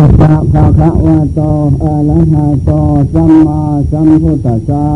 [0.00, 1.40] สัพพะคะวะโต
[1.82, 2.70] อะระหะโต
[3.12, 3.60] สัมมา
[3.90, 4.86] สัมพุทธัสสะ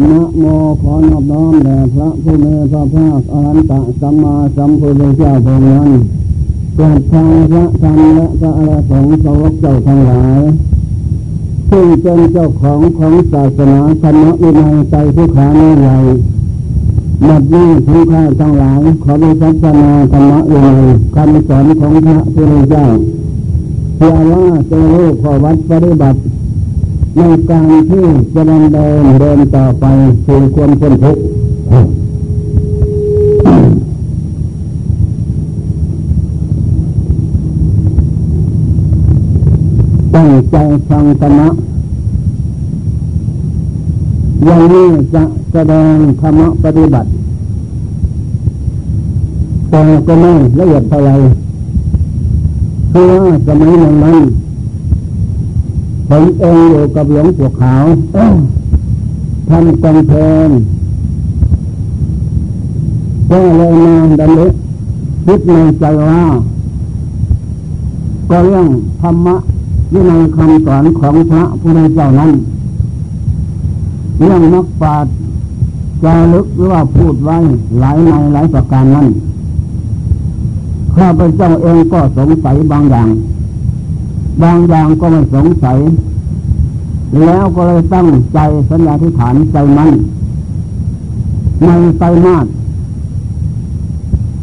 [0.00, 0.44] นะโม
[0.82, 5.90] ขอนอบน้อมแด่พระผู้มีพระภาคอรหันตสัมมาสัมพุทธเจ้าองค์นั้น
[6.76, 10.40] เกิดทางพระธรรมและพระอรสงฆ์สาวกเจ้าทั้งหลาย
[11.70, 15.98] ซึ่งเป็นเจ้าของของศาสนาธรรมวินัยใจทุกขานิใหญ่
[17.24, 20.84] หมดนี้ทั้งข้าทั้งหลายขอมีศาสนาธรรมวินัย
[21.14, 22.86] คำสอนของพระพุทธเจ้า
[24.02, 26.18] เพื่อว่าจะรู้ข้อวัดปฏิบัติ
[27.16, 28.04] ในการที่
[28.34, 29.84] จะดำเดินเดินต่อไป
[30.26, 31.22] สู่ความพ้นทุกข์
[40.14, 40.56] ตั้งใจ
[40.88, 41.48] ฟังธรรมะ
[44.44, 47.08] อย่างนี้จะแสดงธรรมะปฏิบัติ
[49.70, 51.12] แต่ก็ไม่ละเอียดเท่าไร
[52.92, 54.18] เพราะว่าสมัยนั้นนั้น
[56.08, 57.84] ผมเองอยู่กับหลวงปู่ขาว
[59.48, 60.12] ทำกำเพ
[60.48, 60.50] น
[63.28, 64.52] ก็เลยมาดำลึก
[65.26, 66.20] คิดในใจว่า
[68.30, 68.66] ก็เรื่อง
[69.00, 69.36] ธรรมะ
[69.92, 72.30] วินัยคำสอนของพระพุทธเจ้านั้น
[74.18, 75.14] เรื่องนักปราชญ์
[76.04, 77.36] จารึกหรือว่าพูดไว้
[77.80, 79.06] หลายในหลายประการนั้น
[80.96, 83.08] ข้าพเจ้าเองก็สงสัยบางอย่าง
[84.42, 85.78] บางอย่างก็ไม่สงสัย
[87.20, 88.38] แล้วก็เลยตั้งใจ
[88.70, 89.90] สัญญาธิฐานใจมัน
[91.64, 92.46] ในไตรมาส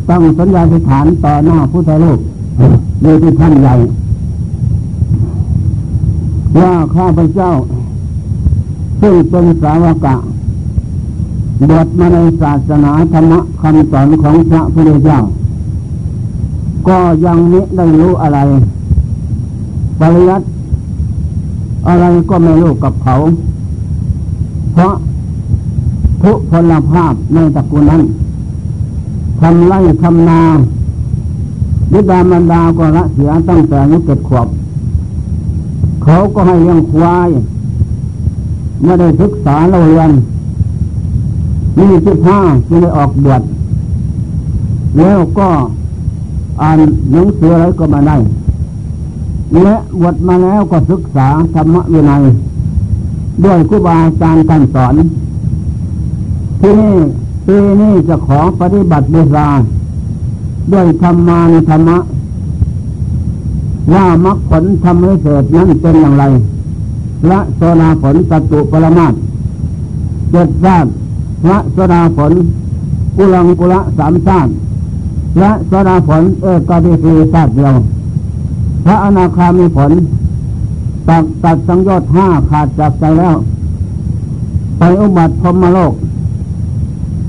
[0.09, 2.19] ตั้งสัญญาธิฐานต่อหน้าพุทธโลก
[3.01, 3.75] โดยที่ท่านใหญ่
[6.57, 7.51] ว่าข้าพเจ้า
[9.01, 10.15] ซึ่งเป็นสาวกะ
[11.69, 15.19] บวชมาในศาสนาธรรมคำสอนของพระพุทธเจ้า
[16.87, 18.39] ก็ยังไม่ได้รู้อะไร
[19.99, 20.45] ปริยัติ
[21.87, 23.15] อะไรก็ไม่รู้กับเขา
[24.73, 24.93] เพราะ
[26.21, 28.01] ทุพลภาพในตระกูลนั้น
[29.41, 30.41] ทำไร่ทำนา
[31.93, 34.47] วิดามันดาก็ละเสียตั้งแต่อายุเจ็ดขวบ
[36.03, 37.29] เขาก็ให้เลี้ยงควาย
[38.83, 40.11] ไม่ได้ศึกษาเราเรียน
[41.77, 43.41] นี่สิบห้าจึงได้ออกบวช
[44.97, 45.49] แล้วก็
[46.61, 46.79] อ่าน
[47.11, 48.17] หนังสืออะไรก็มาได้
[49.63, 52.21] และบวชมาแล้วก็ศึกษาธรรมวินัย
[53.43, 54.93] ด้วยครูบาอาจารย์ท่านสอน
[56.61, 56.95] ที่นี่
[57.45, 59.47] ปีนี้จะขอปฏิบัติบูชา
[60.71, 61.97] ด้วยธรรมานุธรรมะ
[63.93, 66.23] ว่ามรรคผลทำให้เกิดนั้นเป็นอย่างไร
[67.29, 69.13] ละโซนาผลสตุปรมาต
[70.31, 70.89] เจ็ดชาติ
[71.49, 72.31] ละโซนาผล
[73.15, 74.51] กุลังกุละสามชาติ
[75.37, 77.75] และโซนาผลเอกาดิสีชาติเดียว
[78.85, 79.91] พระอนาคามีผล
[81.09, 83.37] ตัดตัดสังโยชน์ห้าขาดจากใจแล้ว
[84.77, 85.93] ไปอุบัติพรมโลก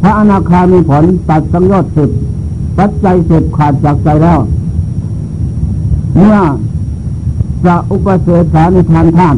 [0.03, 2.11] พระอนาคามีผลตัดสังโยชน์สิบ
[2.79, 4.41] ปัจจัยสิบขาดจากใจแล้ว
[6.17, 6.37] เมื่อ
[7.67, 9.37] จะอุปเสสานิทานท่าน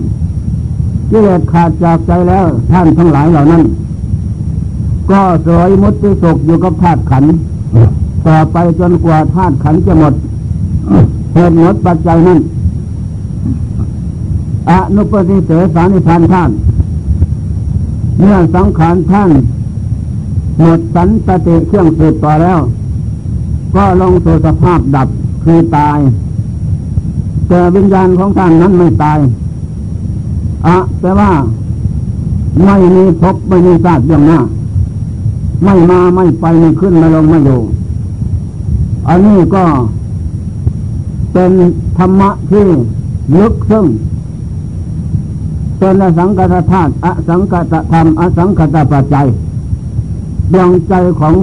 [1.11, 3.63] กิเลสขาดจากใจแล้วท่านทั้งหลายเหล่านั้น
[5.11, 7.25] ก็สวยมุติสุขอยู่กับธาตุขัน
[8.27, 10.15] ต่อไปจนกว่าธาตุขันจะหมด
[11.35, 12.41] เหตุหมดปัจจัยนั้น
[14.71, 16.51] อนุปติเสสานิทานท่าน
[18.19, 19.31] เมื่อสังขารท่าน
[20.59, 22.61] หมดสันตติเครื่องสืบต่อแล้ว
[23.75, 25.09] ก็ลงสู่สภาพดับ
[25.45, 25.99] คือตาย
[27.49, 29.19] แต่วิญญาณของท่านนั้นไม่ตาย
[30.67, 31.31] อะแต่ว่า
[32.65, 34.41] ไม่มีพบไม่มีชาติอย่างหน้า
[35.65, 37.61] ไม่มาไม่ไปไม่ขึ้นไม่ลงไม่อยู่
[39.09, 39.65] อันนี้ก็
[41.33, 41.53] เป็น
[41.99, 42.67] ธรรมะที่
[43.39, 43.87] ลึกซึ้ง
[45.79, 49.27] เป็นอสังกัตธาตุอสังกัตธรรมอสังกัตปัจจัย
[50.53, 51.35] ดวงใจของ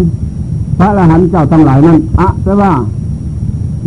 [0.80, 2.74] พระอรหันต์เจ้าทั้งหลายนั้นอะแต่ว่า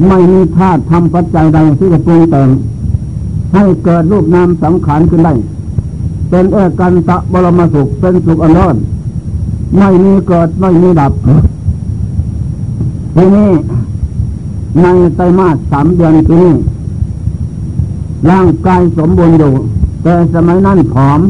[0.08, 2.48] ไม่มีธาตุทำปัจจัยใดที่จะปรุงแต่ง
[3.54, 5.34] ให้เกิดรูปนามสังขารขึ้นได้
[6.30, 8.76] เป็นเอกันตะบรมสุขเป็นสุขอันร้อน
[9.78, 11.12] ไม่มีเกิดไม่มีดับ
[13.14, 13.50] ทีนี้
[14.82, 14.86] ใน
[15.16, 16.54] ไตรมาสสามเดือนที่นี้
[18.30, 19.52] ร่างกายสมบูรณ์อยู่
[20.02, 21.20] แต่สมัยนั้นผอม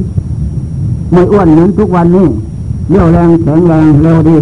[1.12, 2.26] ไม่อ้วนเหมือนทุกวันนี้
[2.90, 4.36] เรี่ยวแรงแข็งแรงเร็วดี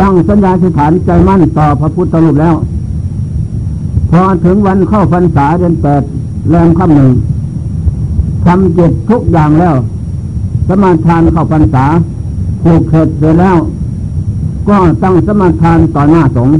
[0.00, 2.54] ตั้งสัญญาสิฐานใจมั่นต่อพระพุทธรูปแล้ว
[4.10, 6.02] พอถึงวันเข้าพรรษาเดือนแปด
[6.50, 7.10] แรงค่ำหนึ่ง
[8.44, 9.76] ทำจิตทุกอย่างแล้ว
[10.68, 11.84] สมาทานเข้าพรรษา
[12.62, 13.56] ผูกเข็ดเสร็จแล้ว
[14.68, 16.56] ก็ตั้งสมาทานต่อหน้าสงฆ์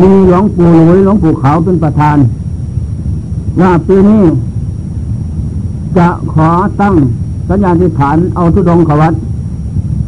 [0.00, 2.16] มีหลวงปู่หลุยหลวงปู่ขาวเป็นประธาน
[3.60, 4.22] ว่าปีนี้
[5.98, 6.48] จะขอ
[6.80, 6.94] ตั้ง
[7.48, 9.14] สัญญาธิฐานเอาทุดงขวัต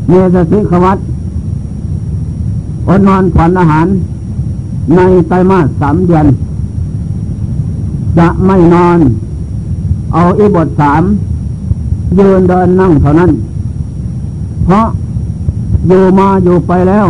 [0.08, 0.99] เมสสิขวัต
[2.88, 3.87] อดนอนผ่อนอาหาร
[4.96, 6.26] ในไตรมาสสามเดือน
[8.19, 8.99] จะไม่นอน
[10.12, 11.02] เอาอิบทสาม
[12.19, 13.31] ยืนเดินนั่งเท่านั้น
[14.64, 14.87] เพราะ
[15.87, 17.06] อยู่มาอยู่ไปแล้ว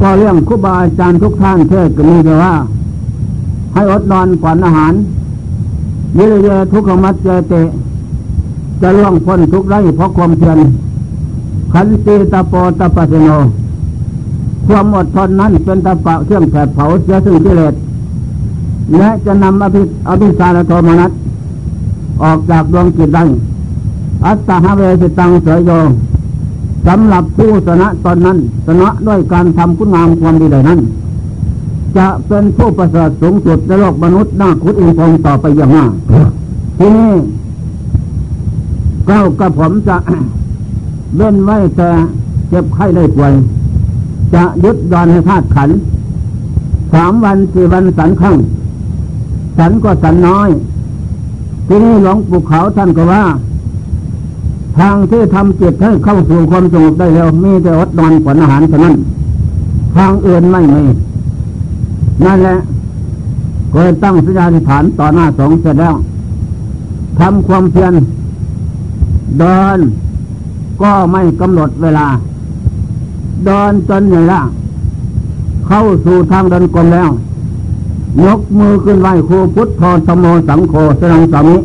[0.00, 2.54] ก็เรื่องครูบาอาจารย์ทุกท่านเทศก็มีแต่ว่า
[3.74, 4.92] ให้อดนอนผ่อนอาหาร
[6.14, 7.54] เยอะเยทุกขมัดเจเต
[8.82, 10.58] จะล่วงพ้นทุกไร้เพราะความเพียร
[11.72, 13.30] ขันตีตาโปตาปะเสโน
[14.66, 17.74] ความอดทนนั้นเป็นตะปะเครื่องแผดเผาเสียซึ่งกิเลส
[18.98, 21.10] และจะนำอภิอภิสารโทมนัส
[22.22, 23.24] ออกจากดวงจิตได้
[24.26, 25.70] อัตตาหเวสิตังเสยโย
[26.86, 30.80] สำหรับผู้สนะตอนนั้น สนะด้วยการทำคุณงามความดีใดนั้น
[31.96, 35.90] จะเป็นผู้ประเสริฐสูงสุดในโลกมนุษย์น่าคุดอินทรงต่อไปอย่างมาก
[36.78, 37.12] ทีนี้
[39.06, 39.96] เก้ากระผมจะ
[41.16, 41.88] เว้นไว้แต่
[42.48, 43.32] เจ็บไข้ได้ป่วย
[44.34, 45.70] จะยึดดอนให้ธาตุขัน
[46.92, 48.36] สามวันสี่วันสันข้าง
[49.58, 50.48] สันก็สันน้อย
[51.66, 53.22] ทีนี้หลวงปู่เขาท่านก็ว่า
[54.78, 58.94] ทางที่ทำจิตให้เข้าสู่ความสงบได้แล้ว มีแต่อดนอนผลอาหารเท่านั้น
[59.96, 60.82] ทางอื่นไม่มี
[62.24, 62.56] นั่นแหละ
[63.70, 65.94] เคยตั้งสัญญาธิฐานต่อหน้าสงฆ์เสร็จแล้ว
[67.18, 67.92] ทำความเพียร
[69.38, 69.78] เดิน
[70.82, 72.06] ก็ไม่กำหนดเวลา
[73.46, 74.40] เดินจนเหนื่อยละ
[75.66, 77.10] เข้าสู่ทางเดินกลมแล้ว
[78.24, 81.56] ยกมือขึ้นไหวครูพุทธพรธโมสังโฆสนังสามิ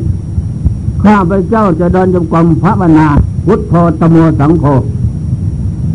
[1.04, 3.08] ข้าพเจ้าจะเดินจงกรมพระบรรณา
[3.46, 4.66] พุทธโธตโมสังโฆ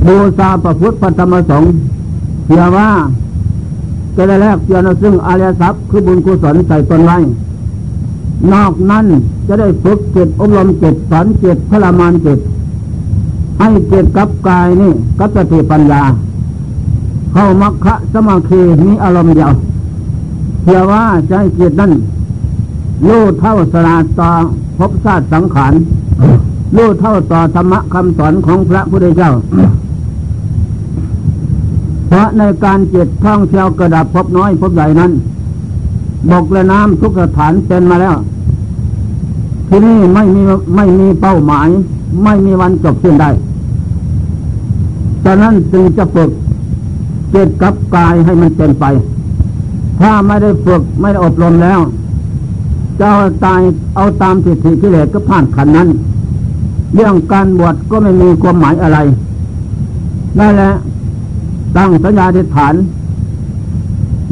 [0.06, 1.70] บูชาประพุทธพระธรรมสงฆ์
[2.46, 2.88] เชื่อว่า
[4.16, 7.18] จะได้แลกเจียนซึ่งอารยทรัพย์คือบุญกุศลใส่ตนไว้
[8.52, 9.06] นอกนั้น
[9.46, 12.38] จะได้ฝึกเจิตอบรมเจิตสอนเจิตพลามานเจิต
[13.58, 16.02] ให้เจิตกับกายนี่กับสติปัญญา
[17.32, 19.52] เข้ามัคคะสมาคีมีอารมณ์เดียว
[20.62, 21.92] เชื่อว่าใจเจิตนั้น
[23.06, 24.30] รู้เท่าสลาดต่อ
[24.78, 25.72] ภพชาติสังขาร
[26.76, 29.32] รู้เท่าต่อธรรมะคำสอนของพระพุทธเจ้า
[32.08, 35.12] เพราะในการจิตท่องเที่ยวกระดับพบน้อยพบใหญ่นั้น
[36.30, 38.16] บกและน้ำทุกสถานเป็นมาแล้ว
[39.68, 40.42] ที่นี่ไม่มี
[40.76, 41.68] ไม่มีเป้าหมาย
[42.24, 43.30] ไม่มีวันจบสิ้นได้
[45.24, 46.30] ฉะนั้นจึงจะฝึก
[47.34, 48.84] จิตกับกายให้มันเป็นไป
[50.00, 51.80] ถ้าไม่ได้ฝึกไม่ได้อบรมแล้ว
[53.02, 53.62] จะเอาตาย
[53.96, 55.88] เอาตามสิทธิกิเลสก็ผ่านขันนั้น
[56.94, 58.98] เรื่องการบวชก็ไม่มีความหมายอะไร
[60.38, 60.72] นั่นแหละ
[61.76, 62.74] ตั้งสัญญาธิฐาน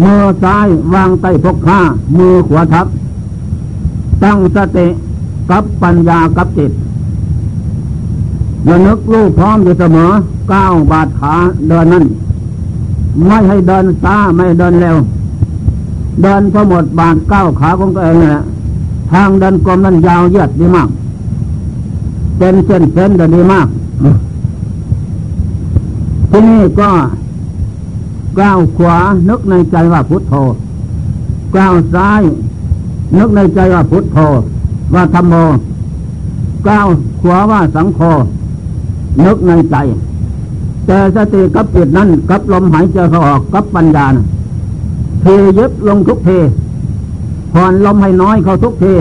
[0.03, 1.81] มือซ้ายวางใต้พกผ้า
[2.19, 2.87] มือขวาทับ
[4.23, 4.87] ตั้งสติ
[5.51, 6.73] กับปัญญากับจิต
[8.69, 10.11] ระนึกรู้พร้อมอยู่เสมอ
[10.53, 11.35] ก้าวบาดขา
[11.69, 12.05] เดินนั้น
[13.27, 14.97] ไม่ให้เดินซ้าไม่เดินเร็ว
[16.23, 18.45] เดินพอหมดบาดก้าวขาของตัวเองนี่แหละ
[19.13, 20.89] ทางเดินกลมนั้นยาวเยืดดีมาก
[22.39, 23.69] เป็นเส้นเส้นดีมาก
[26.31, 26.91] ที่นี่ก็
[28.41, 28.97] ก้าวขวา
[29.29, 30.35] นึกในใจว่าพุทโธ
[31.57, 32.23] ก้าวซ้าย
[33.19, 34.19] นึกในใจว่าพุทโธ
[34.95, 35.35] ว่าธรรมโม
[36.69, 36.87] ก้าว
[37.21, 38.01] ขวาว่าสังโฆ
[39.25, 39.77] นึกในใจ
[40.87, 44.07] แต่สติกับจิตนั้นกับลมหายใจเขาออกกับปัญญา
[45.21, 45.25] เท
[45.59, 46.31] ยึดลงทุกเท
[47.53, 48.95] ผ่อนลมให้น้อยเข้าทุกที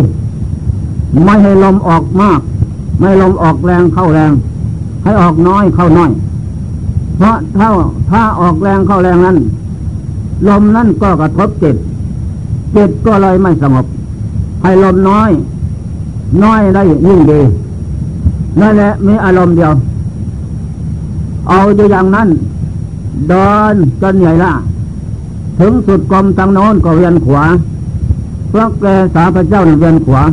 [1.26, 2.40] ไม่ให้ลมออกมาก
[3.00, 4.32] ไม่ลมออกแรงเข้าแรง
[5.04, 6.12] ให้ออกน้อยเข้าน้อย
[7.18, 7.72] เพราะเท่า
[8.10, 9.38] ถ้าออกแรงเข้าแรงนั้น
[10.48, 11.76] ลมนั้นก็กระทบจิต
[12.76, 13.86] จิตก็เลยไม่สงบ
[14.64, 15.30] ให้ลมน้อย
[16.44, 17.42] น้อยได้ยิ่งดี
[18.60, 19.74] นั่นแหละมีอารมณ์เดียว
[21.50, 22.28] เอาอยู่อย่างนั้น
[23.30, 24.52] เดินจนใหญ่ละ
[25.60, 27.44] ถึงสุดกลมทางโน้นก็เวียนขวา
[28.52, 30.24] พระแกสาพระเจ้าในเวียนขวา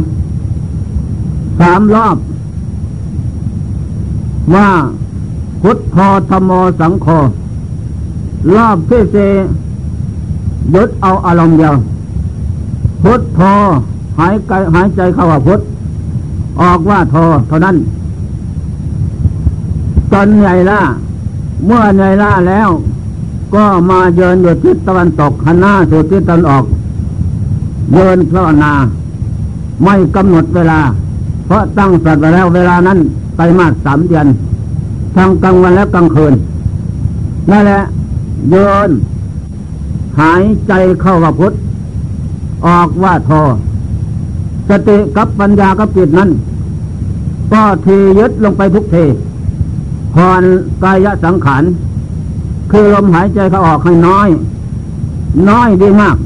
[1.60, 2.16] สามรอบ
[4.54, 4.68] ว่า
[5.62, 5.98] พุทธ
[6.30, 7.06] ธรรมสังโฆ
[8.56, 9.30] รอบที่สี่
[10.74, 11.74] ยึดเอาอารมณ์เดียว
[13.02, 13.22] พุทธ
[14.18, 15.60] หายใจหายใจเข้าว่าพุทธ
[16.60, 17.16] ออกว่าโท
[17.48, 17.76] เท่านั้น
[20.12, 20.80] ตอนใหญ่ละ
[21.66, 22.68] เมื่อใหญ่ละแล้ว
[23.54, 26.64] ก็มาเยินอยู่ทิศตะวันตกหันหน้าสู่ทิศตะวันออก
[27.94, 28.72] เดินภาวนา
[29.84, 30.80] ไม่กำหนดเวลา
[31.46, 32.98] เพราะตั้งสัตว์ไว้แล้วเวลานั้น
[33.36, 34.26] ไปมาสามเดือน
[35.16, 36.34] ทั้งกลางวันและกลางคืน
[37.50, 37.80] นั่นแหละ
[38.50, 38.54] โย
[38.88, 38.90] น
[40.20, 41.52] หายใจเข้าว่าพุทธ
[42.66, 43.32] ออกว่าโท
[44.68, 46.30] สติกับปัญญากับจิตนั้น
[47.52, 48.96] ก็ทียึดลงไปทุกเท
[50.14, 50.42] พร
[50.82, 51.62] กายสังขาร
[52.72, 54.28] คือลมหายใจเขาออกให้น้อย
[55.50, 56.16] น้อยดีมาก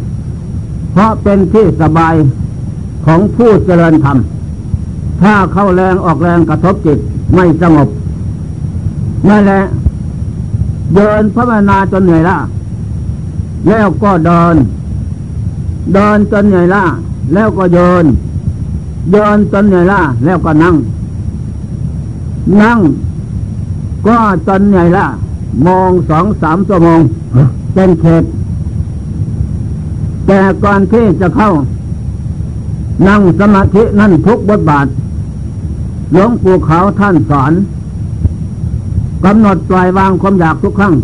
[0.92, 2.14] เพราะเป็นที่สบาย
[3.06, 4.18] ของผู้เจริญธรรม
[5.22, 6.98] ถ้าเข้าแรงออกแรงกระทบจิต
[7.34, 7.88] ไม่สงบ
[9.28, 9.62] นั่นแหละ
[10.94, 12.38] เดินพระนาจนเหนื่อยล้า
[13.68, 14.54] แล้วก็เดิน
[15.94, 16.84] เดินจนเหนื่อยล้า
[17.34, 18.04] แล้วก็โยน
[19.10, 20.74] โยนจนเหนื่อยล้าแล้วก็นั่ง
[22.62, 22.78] นั่ง
[24.06, 25.06] ก็จนเหนื่อยล้า
[25.66, 27.00] มองสองสามชั่วโมง
[27.74, 28.24] เป็นเขต
[30.32, 31.50] แต่ก่อนที่จะเข้า
[33.08, 34.86] นั่งสมาธินั่นทุกบทบาท
[36.12, 37.52] หลวงปู่เขาท่านสอน
[39.24, 40.94] กำหนดปล่อยวางความอยากทุกครั้ง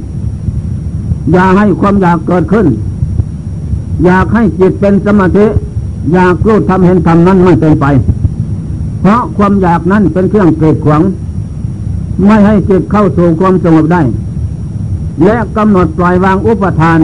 [1.32, 2.66] อย่าให้ความอยากเกิดขึ้น
[4.04, 5.46] อยากให้จิตเป็นสมาธิ
[6.12, 7.86] อยากรู้ทำเห็นทำนั้นไม่เป็นไป
[9.00, 11.02] เพราะความอยากนั้นเป็นเครื่องเกิดขวาง
[12.24, 14.02] ไม่ให้จิตเข้าสู่ความสงบได้
[15.24, 17.00] และกำหนดปล่อยวางอุปทาน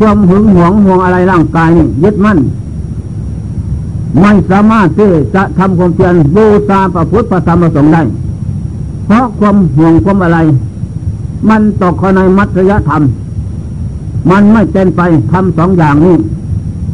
[0.00, 2.38] ความหึงหวงห่วงอะไรร่างกายนี่ยึดมั่น
[4.20, 8.02] ไม่สามารถที่จะทำความเพียรบูชาพระพุทธพระธรรมพระสงฆ์ได้
[9.06, 10.38] เพราะความห่วงความอะไร
[11.48, 13.02] มันตกในมัธยธรรม
[14.30, 15.00] มันไม่เป็นไป
[15.32, 16.16] ทำสองอย่างนี้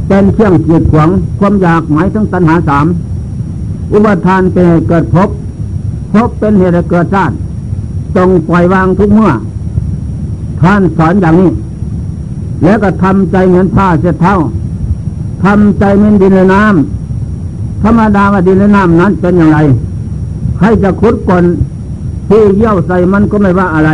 [0.08, 1.08] เป็นเครื่องเกียดขวาง
[1.38, 2.86] ความอยากหมายถึงตัณหาสาม
[3.92, 5.28] อุปทานเป็นเกิดพบ
[6.12, 7.34] พบเป็นเหตุเกิดชาติ
[8.16, 9.30] ตรงปล่อยวางทุกเมื่อ
[10.60, 11.50] ท่านสอนอย่างนี้
[12.66, 14.34] แล้วก็ทำใจเหมือนผ้าเส็จเท้า
[15.44, 19.58] ทำใจเหมือนดินและน้ำธรรมดาว่าดินและน้ำนั้นเป็นอย่างไร
[20.58, 21.44] ใครจะขุดก่อน
[22.28, 23.90] ที่เยี่ยวใส่มันก็ไม่ว่าอะไร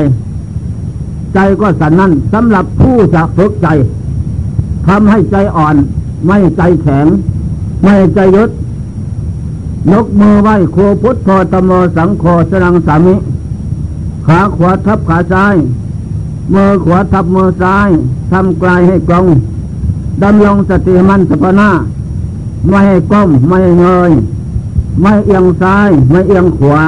[1.35, 3.69] ใจก็สันนั่นสำหรับผู้จะฝึกใจ
[4.87, 5.77] ทำให้ใจอ่อน
[6.27, 7.07] ไม่ใจแข็ง
[7.83, 8.51] ไม่ใจยศ
[9.93, 13.15] ยกมือไหว้ครูพุทธโธตโมสังโฆสนังสามิ
[14.27, 15.55] ขาขวาทับขาซ้าย
[16.55, 17.91] มือขวาทับมือซ้าย
[18.33, 19.27] ทำกลายให้กลง
[20.23, 21.71] ดำลงสติมันสปนา
[22.69, 24.13] ไม่ให้ก้มไม่ให้เงย
[25.01, 26.83] ไม่เอียงซ้ายไม่เอียงขวา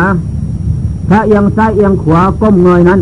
[1.09, 3.01] ถ้าเอียงซ้ายเอียงขวาก้มเงยนั้น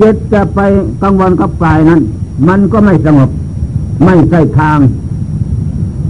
[0.00, 0.60] จิตจะไป
[1.02, 2.00] กังวลกับกายนั้น
[2.48, 3.30] มันก็ไม่สงบ
[4.04, 4.78] ไม่ใช่ทาง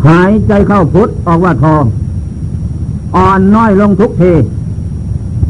[0.06, 1.84] หายใจเข้าพุทธออกว่าทอง
[3.16, 4.32] อ่อนน้อยลงทุกที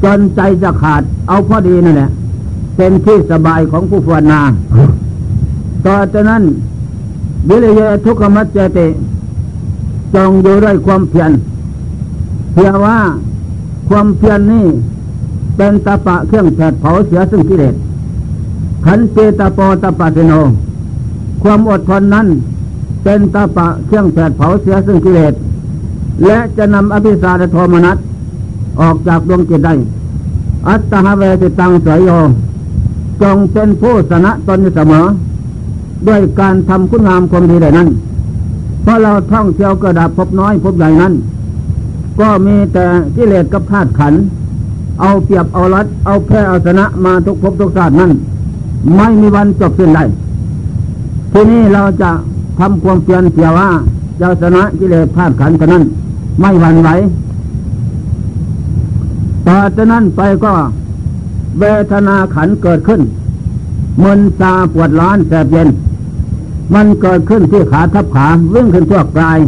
[0.05, 2.11] จนใจจะขาดเอาพอดีนั่นแหละ
[2.81, 4.41] เป็นที่สบายของผู้ภาวนา
[5.87, 6.43] ต่อจากนั้น
[7.49, 8.87] วิริยะทุกขมัจเจติ
[10.15, 11.31] จงอยู่ด้วยความเพียร
[12.53, 12.99] เพียว่า
[13.89, 14.67] ความเพียรนนี่
[15.57, 17.75] เป็นตาปะเครื่องแผดเผาเสียซึ่งกิเลส
[18.85, 20.33] ขันเจตาปตาปะเสโน
[21.43, 22.27] ความอดทนนั้น
[23.05, 25.35] เป็นตาปะเครื่องแผดเผาเสียซึ่งกิเลส
[26.25, 27.99] และจะนำอภิสารโทมนัส
[28.81, 29.75] ออกจากดวงจิตได้
[30.69, 32.11] อัตตาเวติตังสยโย
[33.23, 35.05] จงเป็นผู้สนะตนเสมอ
[36.09, 37.89] ด้วยการทำคุณงามความดีใดนั้น
[38.83, 41.13] เพราะเราท่องเที่ยวกระดับพบน้อยพบใหญ่นั้น
[42.21, 42.85] ก็มีแต่
[43.17, 44.15] กิเลสกับธาตุขัน
[45.01, 48.11] เอาเปรียบเอารัดเอาแพ้เอาชนะมาทุกภพทุกชาตินั้น
[48.97, 50.05] ไม่มีวันจบสิ้นได้
[51.33, 52.11] ทีนี้เราจะ
[52.59, 53.69] ทำความเพียรเสียว่า
[54.19, 55.85] เจ้าชนะกิเลสธาตุขันธ์นั้น
[56.41, 56.89] ไม่หวั่นไหว
[59.47, 60.53] ต่อจากนั้นไปก็
[61.61, 63.01] เวทนาขันเกิดขึ้น
[64.03, 65.69] มึนตาปวดร้อนแสบเย็น
[66.75, 69.39] มันเกิดขึ้นที่ขาทับขาวิ่งขึ้นทั่วกาย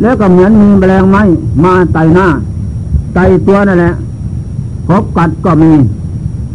[0.00, 1.22] แล้วก็เหมือนมีแมลงไม้
[1.64, 2.26] มาไต่หน้า
[3.14, 3.94] ไต่ตัวนั่นแหละ
[4.86, 5.72] พบกัดก็มี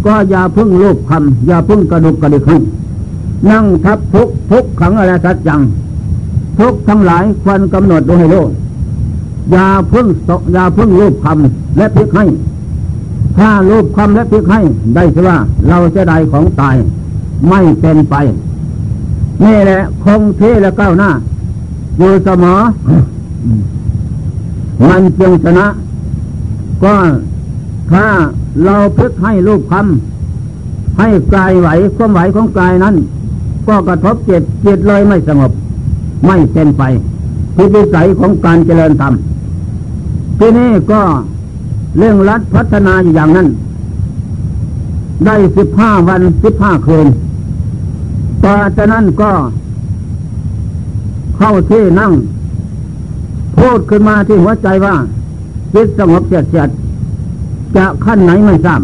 [0.06, 2.58] ก็อย่าพึ่งลูกคำอย่าพึ่งกระดุกกระดิกให้
[3.50, 5.62] นั่งทับทุกทุกขังอะไรสัจจัง
[6.60, 8.46] ทุกทั้งหลายควรกำหนดดูให้รู้
[9.52, 12.26] อย่าพึ่งตอย่าพึ่งรูปคำและพิกให้
[13.40, 14.62] ถ้ารูปคำและพิกให้
[14.96, 15.38] ได้สิว่า
[15.70, 16.76] เราจะได้ของตาย
[17.50, 18.16] ไม่เป็นไป
[19.44, 21.10] นี่แหละคงเทและก้าวหน้า
[21.98, 22.60] อยู่เสมอ
[24.90, 25.68] มันจึงชนะ
[26.84, 26.96] ก็
[27.92, 28.06] ถ้า
[28.66, 32.96] เราพึกให้รูปคำให้กายไหวความไหวของกายนั้น
[33.68, 35.52] ก็กระทบจิตจิตเลยไม่สงบ
[36.28, 36.84] ไม่เป็นไป
[37.56, 39.14] ทิวิสัยของการเจริญธรรม
[40.40, 41.02] ที่นี่ก็
[41.98, 43.48] เรื่องรัดพัฒนาอยู่อย่างนั้น
[45.26, 47.08] ได้สิบห้าวันสิบห้าคืน
[48.46, 49.32] ต่อจากนั้นก็
[51.38, 52.12] เข้าที่นั่ง
[53.58, 54.96] พูดขึ้นมาที่หัวใจว่า
[55.74, 56.70] จิตสงบเสียดเสียด
[57.76, 58.82] จะขั้นไหนไม่ทราบ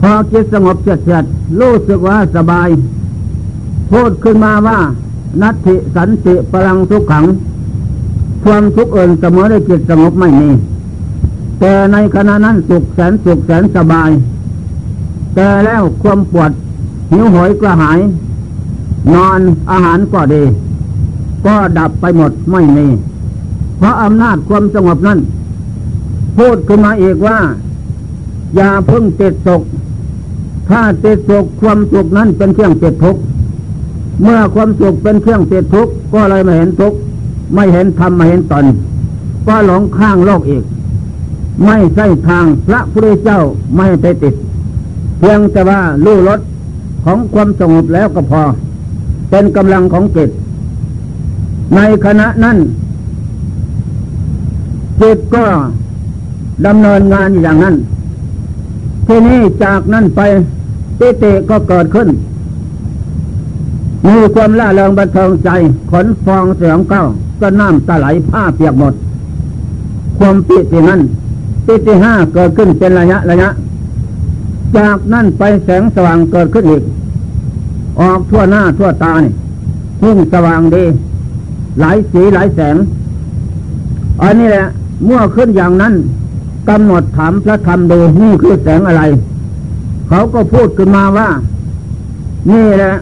[0.00, 1.24] พอจิตสงบเฉียดเฉียด
[1.60, 2.68] รู้สึกว่าสบาย
[3.90, 4.78] พูดขึ้นมาว่า
[5.42, 7.24] นัตถิสันติพลังทุกขัง
[8.44, 10.48] ความทุกข์เอินเสมอได้จิตสงบไม่มี
[11.64, 14.10] แต่ในขณะนั้นสุขแสนสุขแสนสบาย
[15.34, 16.52] แต่แล้วความปวด
[17.10, 17.98] หิวโหยกระหาย
[19.14, 19.40] นอน
[19.70, 20.42] อาหารก็ดี
[21.46, 22.86] ก็ดับไปหมดไม่มี
[23.78, 25.18] เพราะอำนาจความสงบนั้น
[26.38, 27.38] พูดขึ้นมาอีกว่า
[28.56, 29.62] อย่าพึ่งติดสุข
[30.68, 33.20] ถ้าติดสุขความสุขนั้นเป็นเครื่องติดทุกข์
[34.22, 36.98] เมื่อความสุขเป็นเครื่องติดทุกข์ก็เลยไม่เห็นทุกข์
[37.54, 38.64] ไม่เห็นธรรมไม่เห็นตน
[39.46, 40.64] ก็หลงข้างโลกอีก
[41.64, 43.40] ไม่ใช่ทางพระพุทธเจ้า
[43.76, 44.34] ไม่ไปติด
[45.18, 46.40] เพียงแต่ว่าลู่รถ
[47.04, 48.42] ของความสงบแล้วก็พอ
[49.30, 50.30] เป็นกำลังของจิต
[51.76, 52.58] ในขณะนั้น
[55.00, 55.44] จิตก็
[56.66, 57.76] ดำเนินงานอย่างนั้น
[59.06, 60.20] ทีนี้จากนั้นไป
[60.98, 62.08] ปิติก็เกิดขึ้น
[64.06, 65.50] มีความล่าเริงบันเทิงใจ
[65.90, 67.02] ขนฟองเสียงเก้า
[67.40, 68.94] ก็น้ำตาไหลผ้าเปียกหมด
[70.18, 71.00] ความปิตินั้น
[71.66, 73.48] ปิติห้าเกิดขึ้นเป็นระยะระยะ
[74.76, 76.82] จากนั้นไปแสงสว่างเกิดขึ้นอีก
[78.00, 79.34] ออกทั่วหน้าทั่วตาเนี่ย
[80.00, 80.84] พุ่งสว่างดี
[81.80, 82.76] หลายสีหลายแสง
[84.22, 84.66] อันนี้แหละ
[85.04, 85.94] เมื่อขึ้นอย่างนั้น
[86.68, 89.02] กำหนดถามพระธรรมดูนี่คือแสงอะไร
[90.08, 91.28] เขาก็พูดขึ้นมาว่า
[92.50, 92.92] นี่แหละ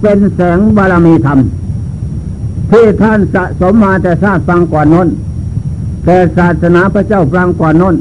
[0.00, 1.38] เป็นแสงบารมีธรรม
[2.70, 5.08] ที่ท่านสะสมมาแต่ชาติฟังก่อนนั้น
[6.04, 7.96] แต่ศาสนาพระเจ้าฟังก่อนน้น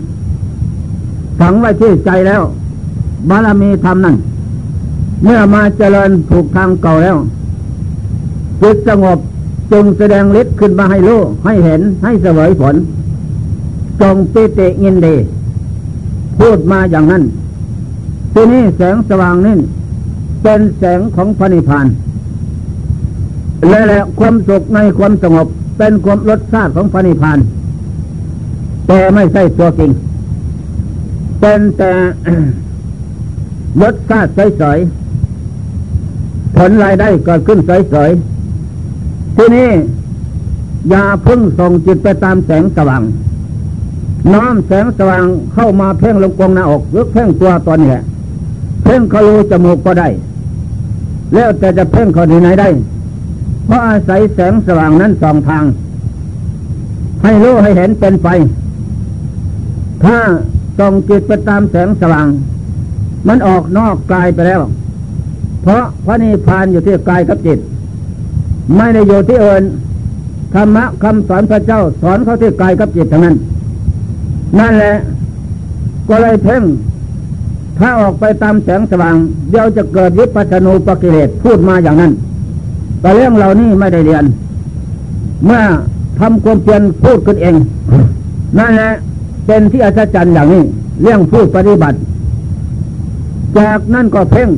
[1.40, 2.42] ฝังไว้ที่ใจแล้ว
[3.30, 4.16] บารมีธรรมนั้น
[5.24, 7.18] เมื่อมาเจริญถูกทางเก่าแล้ว
[8.62, 9.20] จิตสงบ
[9.72, 12.76] จงแสดงฤทธิ์ขึ้นมาให้รู้ให้เห็นให้เสวยผล
[14.02, 15.16] จงปิติยินดี
[16.40, 17.24] พูดมาอย่างนั้น
[18.34, 19.58] ทีนี้แสงสว่างนี่
[20.44, 21.86] เป็นแสงของพระนิพพาน
[23.70, 27.38] และแหละความสุขในความสงบเป็นความรสชาติของพระนิพพาน
[28.92, 29.92] แต่ไม่ใช่ตัวจริง
[31.40, 31.92] เป็นแต่
[33.82, 39.70] รสชาติใสๆผลรายได้เกิดขึ้นใสๆที่นี้
[40.90, 43.04] อย่าพึ่งส่งจิตไปตามแสงสว่าง
[44.34, 45.24] น้อมแสงสว่าง
[45.54, 47.98] เข้ามาเพ่งลงกงหน้าอกหรือเพ่งตัวตอนนี้
[48.84, 50.10] เพ่งเขารูจมูกก็ได้
[51.34, 52.70] แล้วแต่จะเพ่งเขาที่ไหนได้
[53.66, 55.64] เพราะอาศัยแสงสว่างนั้นสองทาง
[57.24, 58.30] ให้รู้ให้เห็นเป็นไป
[60.04, 60.18] ถ้า
[60.78, 62.28] ส่องจิตไปตามแสงสว่าง
[63.28, 64.62] มันออกนอกกายไปแล้ว
[65.64, 67.60] เพราะพระนิพพานอยู่ที่กายกับจิต
[68.76, 69.64] ไม่ได้อยู่ที่เอิน
[70.54, 73.36] ธรรมะคำสอนพระเจ้าสอนเขาที่กายกับจิตทั้งนั้น
[74.60, 74.96] นั่นแหละ
[76.10, 76.64] ก็เลยเพ่ง
[77.80, 79.16] ถ้าออกไปตามแสงสว่าง
[79.50, 82.12] เดี๋ยวจะเกิดวิปัสสนูปกิเลสพูดมาอย่างนั้น
[83.02, 84.26] แต่เรื่องเหล่านี้ไม่ได้เรียน
[85.46, 85.62] เมื่อ
[86.20, 87.56] ทำความเพียรพูดขึ้นเอง
[88.60, 88.92] นั่นแหละ
[89.52, 90.64] เป็นที่อัศจรรย์อย่างนี้
[91.02, 91.98] เรื่องพูดปฏิบัติ
[93.60, 94.50] จากนั้นก็เพ่ง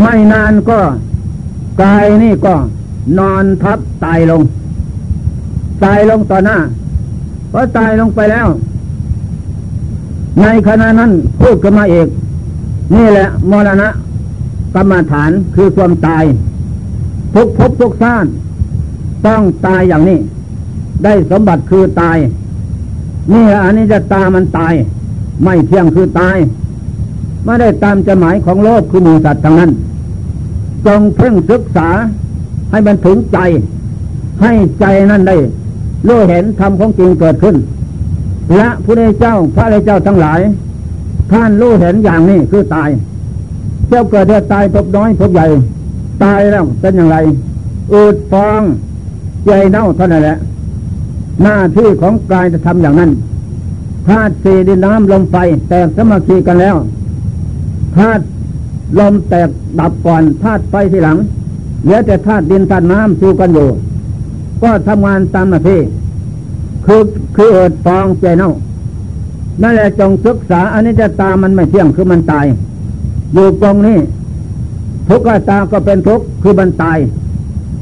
[0.00, 0.80] ไม่นานก็
[1.82, 2.54] กายนี่ก็
[3.18, 4.42] นอนทับตายลง
[5.84, 6.58] ตายลงต่อหน้า
[7.52, 8.48] พอตายลงไปแล้ว
[10.42, 12.08] ในขณะนั้นพูดกันมาเอก
[12.94, 13.88] นี่แหละมรณะ
[14.74, 16.24] กรรมฐานคือความตาย
[17.34, 18.28] ทุกภพทุกชาติ
[19.26, 20.18] ต้องตายอย่างนี้
[21.04, 22.18] ได้สมบัติคือตาย
[23.32, 24.74] นี่อันนี้จะตามันตาย
[25.44, 26.36] ไม่เที่ยงคือตาย
[27.44, 29.70] ไม่ได้ตามจะหมายของโลกคือมูสัตว์ทั้งนั้น
[30.86, 31.88] จงเพ่งศึกษา
[32.70, 33.38] ให้มันถึงใจ
[34.42, 35.36] ให้ใจนั่นได้
[36.08, 37.56] รู้เห็นธรรมของจริงเกิดขึ้น
[38.56, 40.40] และพระเจ้าพระเจ้าทั้งหลาย
[41.32, 42.90] ท่านรู้เห็นอย่างนี้คือตาย
[43.88, 45.46] เจ้าเกิดเดือตายพบน้อยพบใหญ่
[46.24, 47.16] ตายแล้วเป็นอย่างไร
[47.92, 48.62] อืดฟอง
[49.46, 50.36] ใจเน่าเท่านั้นแหละ
[51.42, 53.10] หน้าที่ของกายจะทำอย่างนั้น
[54.08, 55.36] ธาตุสี่ดินน้ำลมไฟ
[55.68, 56.76] แตกสมาธิกันแล้ว
[57.96, 58.24] ธาตุ
[58.98, 59.48] ลมแตก
[59.80, 61.18] ดับก่อนธาตุไฟทีหลัง
[61.82, 63.68] เหลือแต่ธาตุดินธาตุน้ำสู้กันอยู่
[64.62, 65.80] ก็ทำงานตามหน้าที่
[66.86, 67.02] คือ
[67.36, 68.52] คือเอิดฟองใจเน่า
[69.62, 72.46] นั่นแหละจงศึกษาอันนี้จะตามันไม่เที่ยงคือมันตาย
[73.34, 73.98] อยู่ตรงนี้
[75.08, 76.98] ทุกข์ตาก็เป็นทุกข์คือมันตาย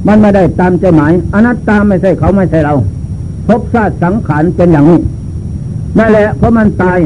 [0.07, 2.75] มันไม่ได้ตามใจหมายอนัตตาไม่ใช่เขาไม่ใช่เรา
[3.49, 5.01] ภพชาติสังขารเป็นอย่างนี้
[5.99, 6.99] นั่นแหละเพราะมันตาย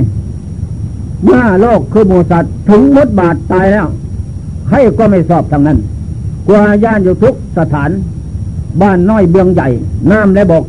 [1.25, 3.87] เมื่อโลกคือหมูสัตว์ถึงมดบาทตายแล้ว
[4.69, 5.79] ใครก็ไม่สอบทางนั้น
[6.49, 7.91] กว่าย่านอยู่ทุกสถาน
[8.81, 9.69] บ้านน้อยเบืองใหญ่
[10.11, 10.65] น้ำและบก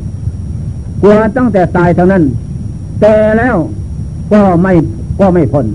[1.02, 2.24] กลัวตั้งแต่ตายท่านั้น
[3.02, 3.56] แต่แล้ว
[4.32, 4.74] ก็ไม่
[5.20, 5.66] ก็ไม่พ้น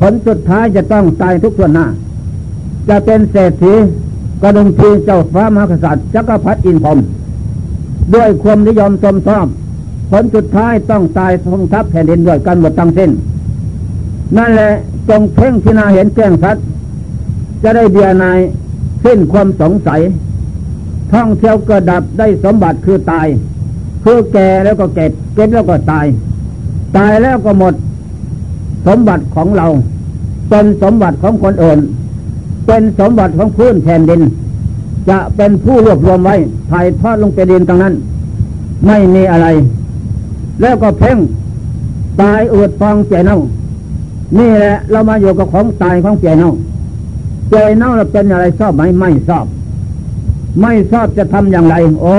[0.00, 1.86] ผลสุดท้ายจะต้องตายทุกส่วนหน้า
[2.88, 3.74] จะเป็นเศรษฐี
[4.42, 6.98] กระดุมพีเจ้าฟ้ามหากษัตริย์จักรพรรดิอินพรม
[8.14, 9.46] ด้วยความนิยมชมชอบ
[10.10, 13.10] ผลสุดท้ายต้องตายทงทัพแผ่นดินด้วยกันหมดทั้งสิ้น
[14.36, 14.72] นั่นแหละ
[15.08, 16.56] จงเพ่งพินาเห็นแจ้งชัด
[17.62, 18.38] จะได้เบียนาย
[19.04, 20.00] สิ้นความสงสัย
[21.12, 23.26] ท่องเที่ยวเกิดดับได้สมบัติคือตาย
[24.04, 26.06] คือแก่แล้วก็เก็บ เก็บแล้วก็ตาย
[26.96, 27.74] ตายแล้วก็หมด
[28.86, 29.66] สมบัติของเรา
[30.50, 31.78] เป็นสมบัติของคนอื่น
[32.66, 34.20] เป็นสมบัติของพื้นแผ่นดิน
[35.08, 36.36] จะเป็นผู้รวบรวมไว้
[36.70, 37.94] ถ่ายทอดลงไปดินตรงนั้น
[38.86, 39.46] ไม่มีอะไร
[40.60, 41.18] แล้วก็เพ่ง
[42.20, 43.38] ตายอืดฟองเจเน่า
[44.38, 46.50] นี่แหละเรามาอยู่กับของตายของเจเน่า
[47.50, 49.46] เจเน่าเราเป็นอะไรชอบไหมไม่ชอบ
[50.60, 52.14] ไม่ชอบจะทำอย่างไร โอ้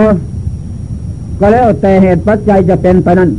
[1.40, 3.30] ก็แล้วแต่เหตุปัจจัยจะเป็นไปนั้น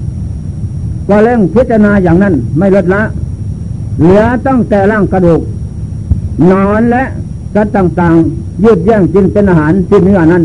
[1.08, 3.02] ก็เร่งพิจารณาอย่างนั้น ไม่ลดละ
[4.00, 5.40] เหลือตั้งแต่ร่างกระดูก
[6.50, 7.04] นอนและ
[7.54, 10.44] สัตว์ต่างๆยืดแย่งกินเป็นอาหารที่เนื้อนั้น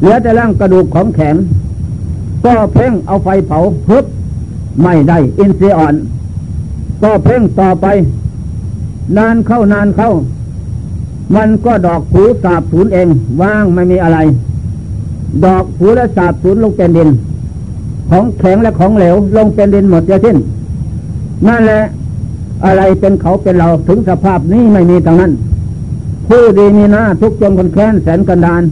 [0.00, 1.36] เหลือแต่ร่างกระดูกของแข็ง
[2.44, 4.04] ก็เพ่งเอาไฟเผาพึบ
[4.82, 5.94] ไม่ได้อินทรีย์อ่อน
[7.02, 7.86] ก็เพ่งต่อไป
[9.16, 10.10] นานเข้านานเข้า
[11.36, 13.08] มันก็ดอกผูสาบสูญเอง
[13.40, 14.18] ว่างไม่มีอะไร
[15.44, 17.08] ดอกผูและสาบสูญลงเป็นดิน
[18.10, 20.36] ของแข็งและของเหลวลงเป็นดินหมดจะสิ้น
[21.46, 21.82] นั่นแหละ
[22.64, 25.32] อะไรเป็นเขาเป็นเราถึงสภาพนี้ไม่มีทางนั้น
[26.28, 28.62] ผู้ดีมีหน้าทุกจนคนแค้นแสนกันดาน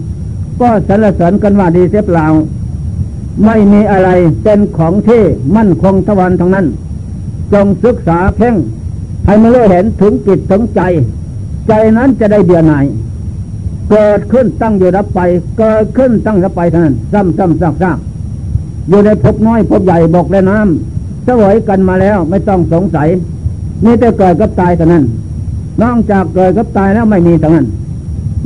[0.60, 2.26] ก็สรรเสริญกันว่าดีเสียเปล่า
[3.44, 4.10] ไม่มีอะไร
[4.42, 5.22] เป็นของที่
[5.56, 6.66] มั่นคงทวันทั้งนั้น
[7.52, 8.54] จงศึกษาเพ่ง
[9.26, 10.80] ให้มันรู้เห็นถึงจิตถึงใจ
[11.68, 12.84] ใจนั้นจะได้เบียนาย
[13.90, 15.20] เกิดขึ้นตั้งอยู่รับไป
[15.58, 17.98] เกิดขึ้นตั้งรับไปเท่านั้นซ้ำซ้ำซากซาก
[18.88, 23.08] อยู่ในภพน้อยภพใหญ่บอกและน้ำเสวยกันมาแล้วไม่ต้องสงสัย
[23.84, 25.04] นี่แต่เกิดกับตายเท่านั้น
[25.82, 27.66] นอกจากเกิดกับตายแล้วไม่มีเท่านั้น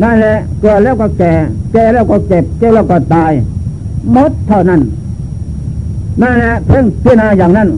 [0.02, 1.32] นั่นแหละเกิดแล้วก็แก่
[1.72, 3.32] แก่แล้วก็เจ็บเจ็บแล้วก็ตาย
[4.12, 4.80] หมดเท่านั้น
[6.22, 7.68] นั่นแหละเพ่งพิจารณาอย่างนั้น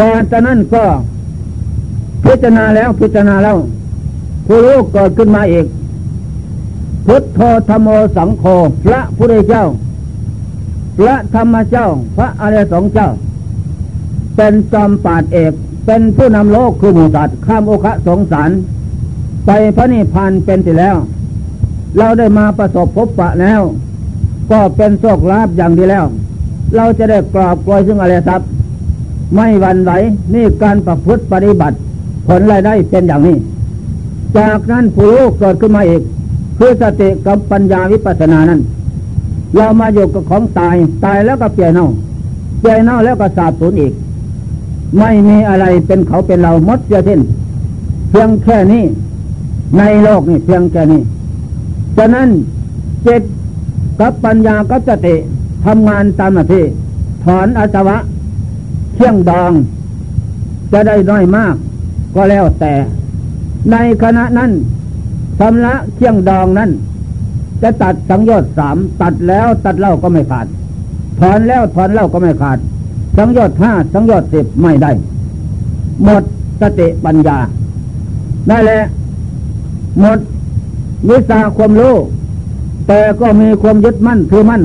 [0.00, 0.84] ตอนจากนั้นก็
[2.24, 3.56] พิจารณาแล้วพิจารณาแล้ว
[4.46, 5.66] ผู้รู้เกิดขึ้นมาอีก
[7.06, 8.44] พุทโธธรรมโอสังโฆ
[8.84, 9.64] พระพุทธเจ้า
[10.98, 13.08] พระธรรมเจ้า พระอริยสงฆ์เจ้า
[14.36, 15.52] เป็นจอมปาดเอก
[15.86, 18.50] เป็นผู้นำโลกคือหมูสัตว์ข้ามโอคะสงสาร
[19.46, 20.96] ไปพระนิพพานเป็นที่แล้ว
[21.98, 23.60] เราได้มาประสบพบปะแล้ว
[24.50, 26.04] ก็เป็นโชคลาภอย่างดีแล้ว
[26.76, 28.48] เราจะได้กรอบกลอยซึ่งอะไรทรัพย์
[29.34, 29.92] ไม่หวันไหว
[30.34, 31.76] นี่การประพฤติปฏิบัติ
[32.26, 33.36] ผลรายได้เป็นอย่างนี้
[34.38, 36.02] จากนั้นผู้รู้เกิดขึ้นมาอีก
[36.58, 38.60] คือสติกับปัญญาวิปัสสนานั้น
[39.56, 41.88] เรามาอยู่กับของตายตายแล้วก็เปลี่ยนเน่า
[42.60, 43.92] เปลี่ยนเน่าแล้วก็สาบสูญอีก
[44.98, 47.20] ไม่มีอะไรเป็นเขาเป็นเราหมดเสียสิ้น
[48.10, 48.84] เพียงแค่นี้
[49.78, 51.00] ในโลกนี่เพียงแค่นี้
[51.96, 52.28] ฉะนั้น
[53.06, 53.22] จิต
[54.00, 55.16] กับปัญญากับสติ
[55.64, 56.64] ทำงานตามหน้าที่
[57.24, 57.96] ถอนอาสวะ
[58.94, 59.52] เที่ยงดอง
[60.72, 61.54] จะได้น้อยมาก
[62.14, 62.72] ก็แล้วแต่
[63.72, 64.50] ในขณะนั้น
[65.40, 66.70] ทำละเที่ยงดองนั้น
[67.62, 70.46] จะตัดสังโยชน์สามตัดแล้วตัดเล่าก็ไม่ขาด
[71.20, 72.58] ถอนแล้วถอนเล่าก็ไม่ขาด
[73.16, 74.90] สังยชน์ห้าสังยชน์สิบไม่ได้
[76.04, 76.22] หมด
[76.60, 77.38] สติปัญญา
[78.48, 78.80] ได้แหละ
[80.00, 80.18] หมด
[81.08, 81.94] วิชาความรู้
[82.88, 84.62] แต่ก็มีความยึดมั่นถือมั่น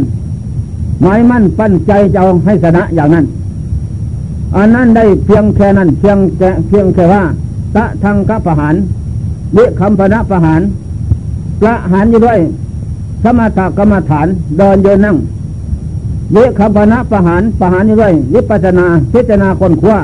[1.01, 3.25] หมายมั่นปั้นใจจะเอาให้ชนะอย่างนั้น
[4.55, 7.23] อันนั้นได้เพียงแค่นั้นเพียงแค่เพียงแค่ว่า
[7.75, 8.75] ตะทังกะประหาร
[9.57, 10.62] วิคำพนะประหาร
[11.62, 12.39] ประหารอยู่ด้วย
[13.23, 15.17] สมถกรรมฐานเดินเดินนั่ง
[16.35, 19.99] วิคำพนะประหารประหารยู่ด้วยวิปัสนาพิจารณาคนขว้า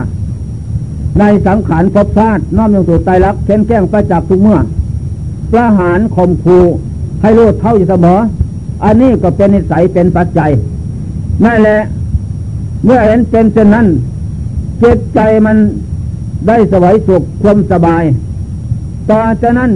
[1.19, 4.59] ในสังขารภพชาติน้อมลงสู่ไตรลักษณ์เช่นแก้งประจักษ์ทุกเมื่อ
[5.51, 6.57] ประหารข่มคู
[7.21, 8.19] ให้รู้เท่าอยู่เสมอ
[8.83, 10.51] อันนี้ก็เป็นนิสัยเป็นปัจจัย
[11.45, 11.79] นั่นแหละ
[12.85, 13.87] เมื่อเห็นเป็นเช่นนั้น
[14.79, 15.57] เจิตใจมัน
[16.47, 18.03] ได้สวยสุขความสบาย
[19.09, 19.71] ต่อจากนั้น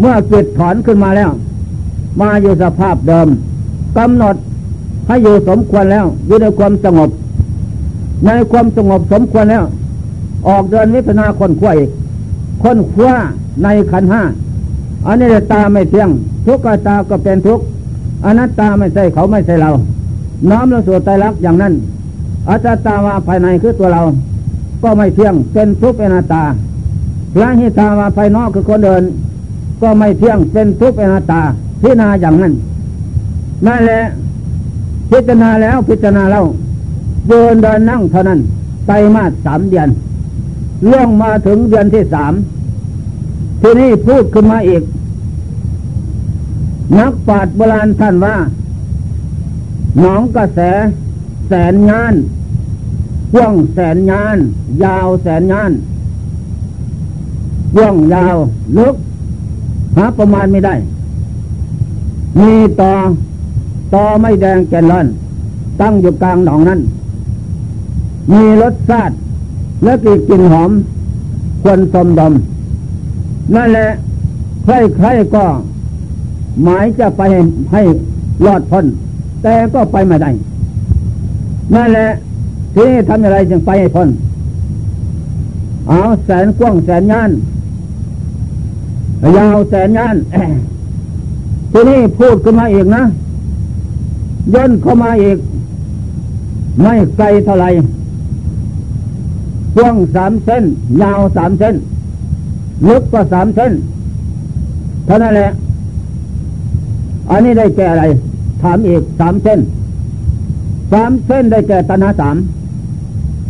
[0.00, 1.30] เมื่อจิตถอนขึ้นมาแล้ว
[2.20, 3.28] มาอยู่สภาพเดิม
[3.98, 4.36] กำหนด
[5.10, 7.10] ให้อยู่สมควรแล้วอยู่ในความสงบ
[8.26, 9.64] ในความสงบสมควรแล้ว
[10.48, 11.90] ออกเดินวิพนาคนขวาอีก
[12.62, 13.14] คนขว้า
[13.62, 14.22] ในขันห้า
[15.06, 16.10] อันนี้ตาไม่เที่ยง
[16.46, 17.60] ทุกขตาก็เป็นทุก
[18.24, 19.70] อนัตตาไม่ใช่เขาไม่ใช่เรา
[20.50, 21.72] น้อมลงสู่ใจรักอย่างนั้น
[22.48, 24.02] อัตตาวาภายในคือตัวเรา
[24.82, 26.42] ก็ไม่เที่ยงเป็นทุกข์เป็นอนัตตา
[27.34, 29.02] พระหิตาวาภายนอกคือคนเดิน
[29.82, 31.40] ก็ไม่เที่ยงเป็นทุกข์เป็นอนัตตา
[31.82, 32.52] พิจารณาอย่างนั้น
[33.66, 34.00] นั่นแหละ
[35.10, 36.44] พิจารณาแล้วพิจารณาแล้ว
[37.28, 38.40] เดินเดินนั่งเท่านั้น
[38.86, 39.88] ไตรมาสสามเดือน
[40.90, 42.32] ล่วงมาถึงเดือนที่สาม
[43.60, 44.82] ทีนี้พูดขึ้นมาอีก
[46.98, 48.36] นักปราชญ์โบราณท่านว่า
[50.00, 50.60] หนองกระแส
[51.48, 52.14] แสนงาน
[53.34, 54.36] กว้างแสนงาน
[54.84, 55.70] ยาวแสนงาน
[57.74, 58.36] กว้างยาว
[58.76, 58.96] ลึก
[59.96, 60.74] หาประมาณไม่ได้
[62.40, 62.92] มีต่อ
[63.94, 65.06] ต่อไม่แดงแก่นร้อน
[65.80, 66.80] ตั้งอยู่กลางหนองนั้น
[68.32, 69.14] มีรสชาติ
[69.84, 70.70] และกลิ่นหอม
[71.62, 72.32] ควรสมดม
[73.54, 73.88] นั่นแหละ
[74.64, 75.44] ใครๆก็
[76.62, 77.22] หมายจะไป
[77.72, 77.82] ให้
[78.46, 78.86] รอดพ้น
[79.42, 80.30] แต่ก็ไปไม่ได้
[81.74, 82.08] นั่นแหละ
[82.74, 84.08] ที่ทำอะไรจึงไปให้พ้น
[85.88, 87.30] เอาแสนกว้างแสนงาน
[89.36, 90.16] ยาวแสนงาน
[91.72, 93.02] ทีนี้พูดขึ้นมาอีกนะ
[94.54, 95.38] ย่นเข้ามาอีก
[96.82, 97.70] ไม่ไกลเท่าไหร่
[99.76, 100.64] กว้างสามเส้น
[101.02, 101.74] ยาวสามเส้น
[102.88, 103.72] ลึกก็สามเส้น
[105.06, 105.50] เท่านั้นแหละ
[107.30, 108.04] อันนี้ได้แก่อะไร
[108.62, 109.60] ถามอีกสามเส้น
[110.92, 112.36] สามเส้นได้แก่ตัณหาสาม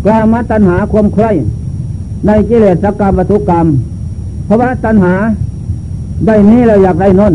[0.05, 1.31] กลามตัณหาความใคร่
[2.27, 3.67] ในกิเลสกรรมวัตถุกรรม
[4.45, 5.15] เพราะว่าตัณหา
[6.27, 7.35] ได้นี้เราอยากได้นน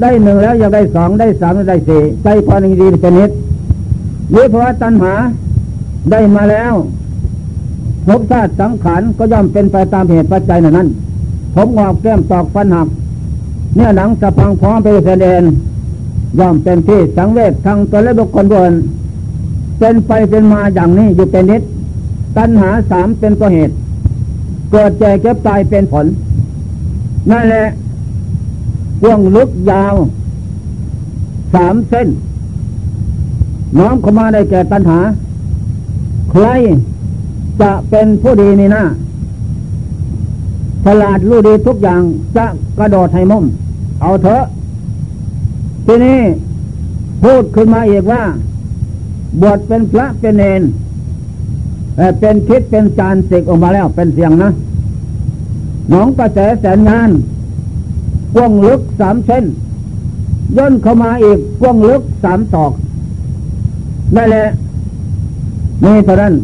[0.00, 3.30] ได้หนึ่งแล้วอยากได้สองได้สามได้สี่ใจพอหนึ่งดีเป็นนิด
[4.30, 5.14] หรือเพราะว่าตัณหา
[6.10, 6.72] ได้มาแล้ว
[8.06, 10.88] ภพชาติสังขารก็ย่อมเป็นไปตามเหตุปัจจัยนั้น
[11.54, 12.88] ผมงอกแก้มตอกฟันหัก
[13.76, 15.40] เนี่ยหนังสะพังพร้อมไปแสดง
[16.38, 18.72] ย่อมเป็นที่สังเวชทางตัวและบุคคลบน
[19.78, 21.62] เป็นไปเป็นมาอย่างนี้อยู่เป็นนิด
[22.36, 23.74] ตัณหาสามเป็นตัวเหตุ
[24.70, 26.06] เกิดแก่เก็บตายเป็นผล
[27.30, 27.64] นั่นแหละ
[29.04, 29.94] วงลึกยาว
[31.54, 32.08] สามเส้น
[33.78, 34.98] น้อมเข้ามาได้แก่ตัณหา
[36.30, 36.46] ใคร
[37.60, 38.84] จะเป็นผู้ดีในหน้า
[40.84, 42.02] ฉลาดรู้ดีทุกอย่าง
[42.36, 42.46] จะ
[42.78, 43.44] กระโดดให้มุม
[44.00, 44.44] เอาเถอะ
[45.86, 46.20] ทีนี้
[47.22, 48.22] พูดขึ้นมาอีกว่า
[49.40, 50.62] บวชเป็นพระเป็นเนน
[52.20, 54.50] เป็นคิดเป็นจานสิกออกมาแล้วเป็นเสียงนะ
[55.88, 57.10] หนองกระแสแสนงาน
[58.34, 59.44] กว้างลึกสามเส้น
[60.56, 62.72] ย่นเข้ามาอีกกว้างลึกสามตอก
[64.16, 64.46] นั่นแหละ
[65.84, 66.34] นี่เท่านั้น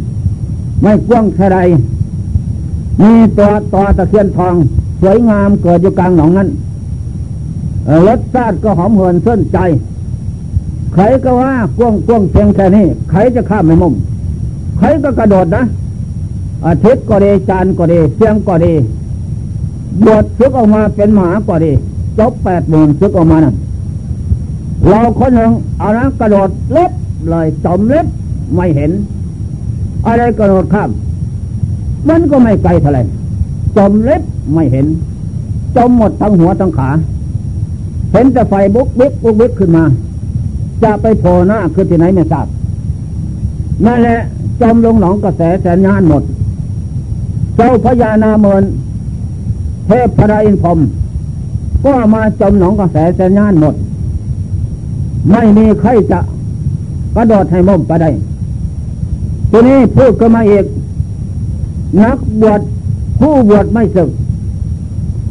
[0.82, 1.58] ไม่กว้างแค่ใด
[3.00, 4.54] มีตัวต่อตะเคียนทอง
[5.00, 6.48] สวยงามเกิดอยู่กลางหนองนั้น
[8.06, 9.58] รสชาติก็หอมเหวนเส้นใจ
[10.92, 13.94] ใครก็ว่ากว้างกว้างเพียงแค่นี้ ใครจะข้ามไม่มุม
[14.78, 15.62] ใครก็กระโดดนะ
[16.66, 18.72] อาทิตย์ก็ดีจานก็ดีเสียงก็ดี
[20.04, 21.72] บวชซึกออกมาเป็นหมากว่าดี
[22.18, 23.54] จบแปดหมื่นซึกออกมานะ
[24.88, 26.92] เราคนหนึ่งเอานะกระโดดเล็บ
[27.28, 28.06] เลยจมเล็บ
[28.54, 28.90] ไม่เห็น
[30.06, 30.90] อะไรกระโดดข้าม
[32.08, 33.00] มันก็ไม่ไกลเท่าไร
[33.76, 34.22] จมเล็บ
[34.54, 34.86] ไม่เห็น
[35.76, 36.90] จมหมดทั้งหัวทั้งขา
[38.12, 39.84] เห็นแต่ไฟบุกบิกบุกบิกขึ้นมา
[40.82, 42.46] จะไปโผล่หน้าคือที่ไหนไม่ทราบ
[43.86, 44.18] นั่นแหละ
[44.60, 46.22] จมลงหนองกระแสแสนยานหมด
[47.56, 48.62] เจ้าพญานาเมิน
[49.90, 50.78] ทพพระอินทร์พรม
[51.84, 53.74] ก็มาจมหนองกระแสแสนยานหมด
[55.30, 56.20] ไม่มีใครจะ
[57.16, 58.10] กระโดดให้มุมไปได้
[59.50, 60.64] ทีนี้พูดก็มาอีก
[62.04, 62.60] นักบวช
[63.20, 64.10] ผู้บวชไม่สึก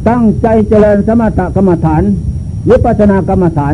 [0.08, 2.04] ตั้งใจเจริญสมถกรรมฐาน
[2.66, 3.74] หรือปัจนากรรมฐาน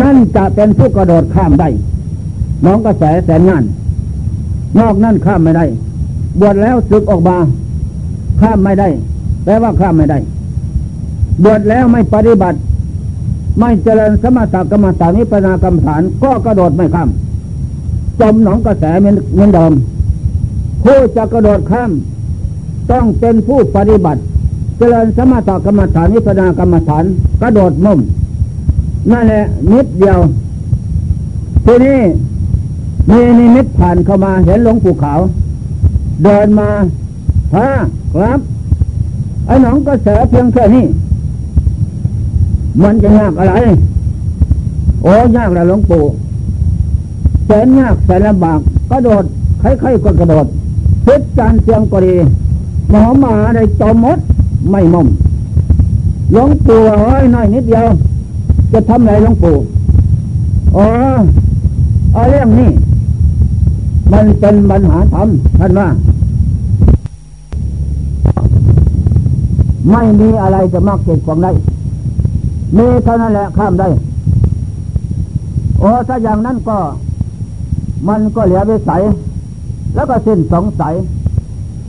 [0.00, 1.68] นั่นจะเป็นผู้กระโดดข้ามได้
[2.64, 3.64] น้องกระแสแสนงาน
[4.78, 5.64] นอกนั่นข้ามไม่ได้
[6.40, 7.36] บวชแล้วสึกออกมา
[8.40, 8.88] ข้ามไม่ได้
[9.44, 10.18] แปลว่าข้ามไม่ได้
[11.44, 12.58] บวชแล้วไม่ปฏิบัติ
[13.58, 17.08] ไม่เจริญสมถกรรมฐานนิพพานกรรมฐาน ก็กระโดดไม่ข้าม
[18.20, 19.72] จมหนองกระแสเหมือนเหมือนเดิม
[20.84, 21.90] ผู้จะกระโดดข้าม
[22.90, 24.20] ต้องเป็นผู้ปฏิบัติ
[24.78, 27.04] เจริญสมถกรรมฐานนิพพานกรรมฐาน
[27.42, 27.98] กระโดดมุม
[29.10, 30.18] นั่นแหละนิดเดียว
[31.66, 31.98] ทีนี้
[33.10, 35.20] มีนิมิตผ่านเข้ามาเห็นหลวงปู่ขาว
[36.24, 36.70] เดินมา
[37.52, 37.68] พระ
[38.14, 38.40] ครับ
[39.46, 40.84] ไอ้หนองก็เสือเพียงแค่นี้
[42.82, 43.54] มันจะยากอะไร
[45.02, 46.02] โอ้ยากแล้วหลวงปู่
[47.46, 48.58] แสนยากแสนลำบาก
[48.90, 49.24] กระโดด
[49.60, 50.46] ใครๆก็กระโดด
[51.02, 52.14] เพิษจานเสียงก็ดี
[52.90, 54.18] หมอมาได้จมมด
[54.70, 55.06] ไม่มม
[56.32, 57.86] หลวงปู่เอ้ยน้อยนิดเดียว
[58.72, 59.56] จะทำไรหลวงปู่
[60.76, 60.86] อ๋อ
[62.12, 62.70] เอาเรื่องนี้
[64.12, 65.88] มันเป็นปัญหาธรรมท่านว่า
[69.88, 71.52] ไม่มีอะไรจะมากเกิดความได้
[72.76, 73.88] มีเท่านั้นแหละข้ามได้
[75.78, 76.78] โอ้ถ้าอย่างนั้นก็
[78.08, 79.02] มันก็เหลือวิสัย
[79.94, 80.94] แล้วก็สิ้นสงสัย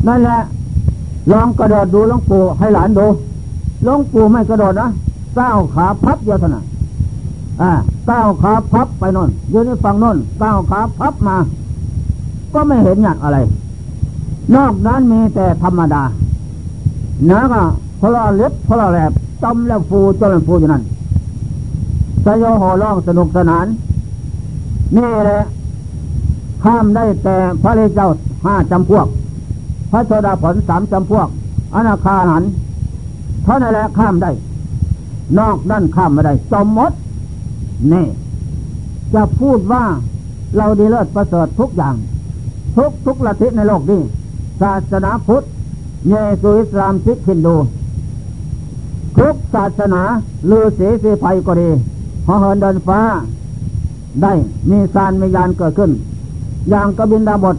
[0.08, 0.40] นั่นแหละ
[1.32, 3.06] ลองกระโดดดูลงปู่ให้หลานดู
[3.88, 4.88] ลงปู่ไม่กระโดดนะ
[5.36, 6.66] เต้าขาพับเดียวเท่านั้น
[7.62, 7.72] อ่า
[8.08, 11.36] เต้าขาพับไปนนยืนในฝั่งนนเต้าขาพับมา
[12.54, 13.40] ก็ไม่เห็นหยักอะไร
[14.56, 16.04] นอกนั้นมีแต่ธรรมดา
[17.26, 17.62] เนื้อก็
[18.02, 19.12] พลอเล็บพลอแหลบ
[19.44, 20.84] จมแล้วฟูจนฟูอยู่นั่น
[22.26, 23.66] สยโหร้องสนุกสนาน
[24.98, 25.42] นี่แหละ
[26.64, 28.10] ข้ามได้แต่พระเลเจ้า
[28.46, 29.08] ห้าจำพวก
[29.92, 31.28] พระโสดาผลสามจำพวก
[31.76, 32.44] อนาคาหัน
[33.44, 34.32] เท่านั้นแหละข้ามได้
[35.40, 36.92] นอกนั่นข้ามไม่ได้จมมด
[37.92, 38.06] นี่
[39.14, 39.84] จะพูดว่า
[40.58, 41.96] เราดีเลิศประเสริฐทุกอย่าง
[42.78, 44.02] ทุกทุกละทิในโลกนี้
[44.62, 45.44] ศาสนาพุทธ
[46.10, 47.56] เยซูอิสลามซิกฮินดู
[49.18, 50.02] ทุกศาสนา
[50.50, 51.70] ลือสีสีไฟก็ดี
[52.28, 53.00] หอเหินเดินฟ้า
[54.22, 54.34] ได้
[54.70, 55.92] มีสารมียานเกิดขึ้น
[56.70, 57.58] อย่างกบินดาบท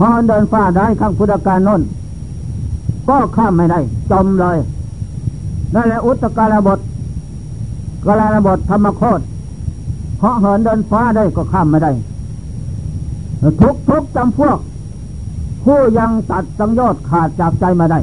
[0.00, 1.80] หอเหินเดินฟ้าได้ข้างพุทธการน้น
[3.08, 4.58] ก็ข้ามไม่ได้ จมเลย
[5.74, 6.78] นั่นแหละอุตกาลบท
[8.06, 9.20] กาลบทธรรมโคต
[10.20, 11.92] เหาะเหินเดินฟ้าได้ก็ข้ามไม่ได้
[13.60, 14.58] ทุกทุกจำพวก
[15.64, 18.00] ผู้ยังตัดสังโยชน์ขาดจากใจมาได้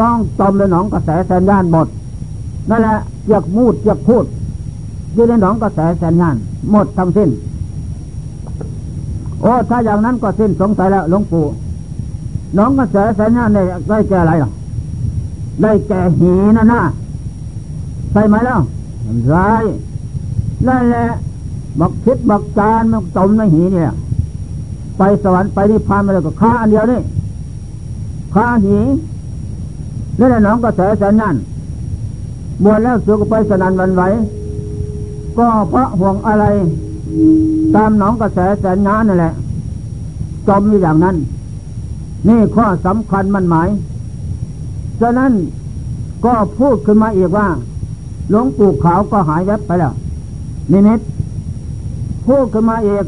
[0.00, 1.86] ต้องจมในหนองกระแสแสนย่านหมด
[2.70, 4.24] นั่นแหละเจียกมูดเจียกพูด
[5.14, 6.36] อยู่ในหนองกระแสแสนย่าน
[6.70, 7.28] หมดทั้งสิ้น
[9.42, 11.44] โอ้ถ้าอย่างนั้นก็สิ้นสงสัยแล้วหลวงปู่
[12.54, 14.50] หนองกระแสแสนย่านได้ได้แก่อะไรหรอ
[15.62, 16.82] ได้แก่หีนั่นนะ
[18.12, 18.60] ใช่ไหมแล้ว
[19.28, 19.50] ใช่
[20.68, 21.06] นั่นแหละ
[21.80, 23.92] บักคิดบักจานบักจมในหีเนี่ย
[24.98, 27.00] ไปสวรรค์ไปนิพพานไปเลยก็ฆ่าอันเดียวนี่
[28.34, 28.78] ฆ่าหี
[30.18, 31.36] นั่นแหละน้องก็แสแสนนั่น
[32.64, 34.02] บวชแล้วสุกไปสนันวันไหว
[35.38, 36.44] ก็เพราะห่วงอะไร
[37.74, 39.32] ตามน้องกระแสแสนงานนั่นแหละ
[40.48, 41.16] จมอยู่อย่างนั้น
[42.28, 43.68] นี่ข้อสำคัญมันหมาย
[45.00, 45.32] ฉะนั้น
[46.24, 47.48] ก็พูดขึ้นมาอีกว่า
[48.30, 49.92] หลวงปู่ขาวก็หายแวบไปแล้ว
[50.72, 51.00] นิมิต
[52.26, 53.04] พูดขึ้นมาอีก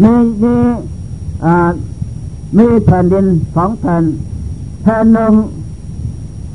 [0.00, 0.54] มีมี
[2.58, 3.26] มีแผ่นดิน
[3.56, 4.04] สองแผ่น
[4.82, 5.32] แผ่นหนึ่ง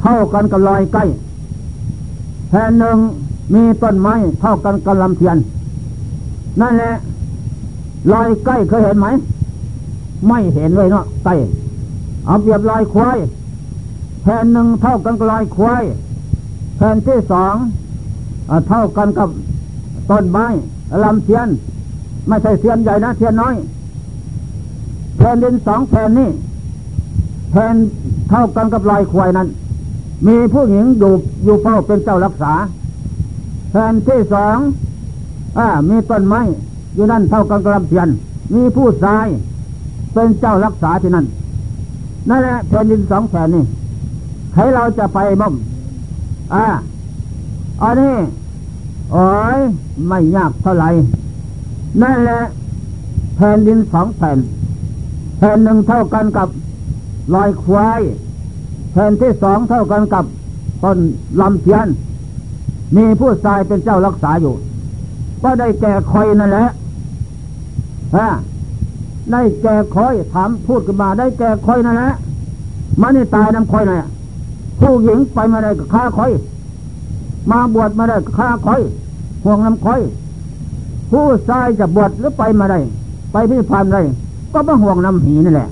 [0.01, 1.03] เท่ากันกับลอยใกล้
[2.49, 2.97] แผ่นหนึ่ง
[3.53, 5.37] มีต้นไม้เท่ากันกับลำเทียน
[6.61, 6.93] นั่นแหละ
[8.13, 9.07] ลอยใกล้เคยเห็นไหม
[10.27, 11.35] ไม่เห็นเลยเนาะใกล้
[12.25, 13.17] เอาเปรียบลอยควาย
[14.23, 15.83] แผ่นหนึ่งเท่ากันกับลอยควาย
[16.77, 17.55] แผ่นที่สอง
[18.69, 19.29] เท่ากันกับ
[20.09, 20.45] ต้นไม้
[21.03, 21.47] ลำเทียน
[22.27, 23.55] ไม่ใช่เทียนใหญ่นะเทียนน้อย
[25.17, 26.29] แผ่นดินสองแผ่นนี้
[27.51, 27.75] แผ่น
[28.29, 29.47] เท่ากันกับลอยควายนั้น
[30.27, 31.11] มีผู้หญิงอยู่
[31.43, 32.53] อยู่เฝ้าเป็นเจ้ารักษา
[33.71, 34.57] แผ่นที่สอง
[35.57, 36.41] อ่ามีต้นไม้
[36.95, 38.07] อยู่นั่นเท่ากันกับลำเทียน
[38.53, 39.27] มีผู้ชาย
[40.13, 41.25] เป็นเจ้ารักษาที่นั่น
[42.29, 43.63] นั่นแหละแผ่นดินสองแผ่นนี้
[44.53, 45.53] ใครเราจะไปมั่ม
[46.53, 46.65] อ่า
[47.81, 48.15] อันนี้
[49.11, 49.25] โอ้
[49.57, 49.59] ย
[50.07, 50.89] ไม่ยากเท่าไหร่
[52.01, 52.41] นั่นแหละ
[53.35, 54.37] แผ่นดินสองแผ่น
[55.37, 56.49] แผ่นหนึ่งเท่ากันกับ
[57.33, 58.01] ลอยควาย
[58.91, 60.25] แผ่นที่สองเท่ากันกับ
[60.83, 60.97] ต้น
[61.41, 61.87] ลำเทียน
[62.95, 64.53] มีผู้ชายเป็นเจ้ารักษาอยู่
[65.43, 66.67] ก็ได้แก่คอยนั่นแหละ
[68.15, 68.29] ฮะ
[69.31, 72.11] ได้แก่คอยถามพูดกันมาได้แก่คอยนั่นแหละ
[73.01, 73.99] มันนี่ตายน้ำคอยนั่น
[74.81, 76.31] ผู้หญิงไปมาได้กับข้าคอย
[77.51, 78.81] มาบวชมาได้ฆ่าคอย
[79.43, 80.01] ห่วงน้ำคอย
[81.11, 82.79] ผู้ชายจะบวชหรือไปมาได้
[83.31, 84.01] ไปพิพานได้
[84.53, 85.69] ก็มาห่วงน้ำหีนี่แหละ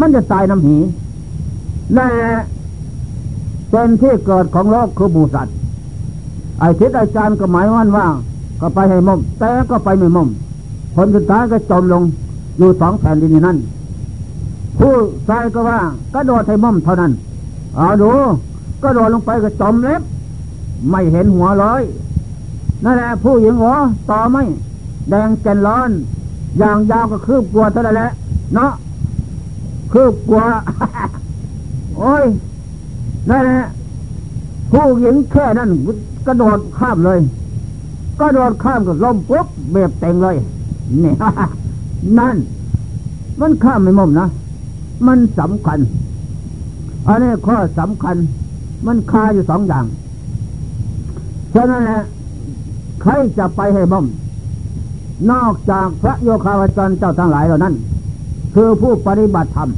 [0.00, 0.76] มันจะตายน้ำหี
[1.96, 2.34] นั่นแหละ
[3.70, 5.54] เป็นที่เกิดของโลกคือบูสัตว์
[6.58, 8.06] ไอ้ทิศอาจารย์ก็หมายว่าว่า
[8.60, 10.28] ก็ไปให้มุมแต่ก็ไปไม่มุม
[10.94, 12.02] ผลสุดท้ายก็จมลง
[12.58, 13.58] อยู่สองแผ่นดินนั่น
[14.78, 14.94] ผู้
[15.28, 15.78] ชายก็ว่า
[16.14, 17.12] ก็โดดให้มุมเท่านั้น
[17.76, 18.10] เอาดู
[18.82, 20.02] ก็โดดลงไปก็จมเล็บ
[20.90, 21.82] ไม่เห็นหัวเลย
[22.84, 23.74] นั่นแหละผู้หญิงหัว
[24.10, 24.42] ต่อไม่
[25.10, 25.90] แดงแก่นร้อน
[26.58, 28.10] อย่างยาวก็คืบกลัวเท่านั้นแหละ
[28.54, 28.72] เนาะ
[29.92, 30.42] คืบกลัว
[31.98, 32.24] โอ้ย
[33.30, 33.62] นั่นแหละ
[34.72, 35.70] ผู้หญิงแค่นั้น
[36.26, 37.18] กระโดดข้ามเลย
[38.20, 40.36] ก็โดดข้ามกับลมปุ๊บเบบเต็งเลย
[41.02, 41.12] นี่
[42.18, 42.36] นั่น
[43.40, 44.26] มันข้ามไม่มุมนะ
[45.06, 45.78] มันสำคัญ
[47.06, 48.16] อันนี้ข้อสำคัญ
[48.86, 49.84] มันคาอยู่สองอย่าง
[51.54, 52.00] ฉะนั้นแหละ
[53.02, 54.06] ใครจะไปให้บ่ม
[55.30, 57.74] นอกจากพระโยคาวจรเจ้าทั้งหลายเหล่านั้น
[58.54, 59.70] คือผู้ปฏิบัติธรรม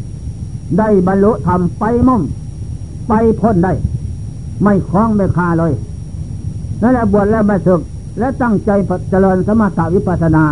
[0.79, 2.23] ได้บรรลุธรรมไปม่ม
[3.09, 3.73] ไปพ้นได้
[4.63, 5.73] ไม่คล้องไม่คาเลย
[6.83, 7.81] นั่นแหละบวชแล้วม่ศึก
[8.19, 8.71] และตั้งใจ
[9.11, 10.45] เจริญสมถาวิปัสนา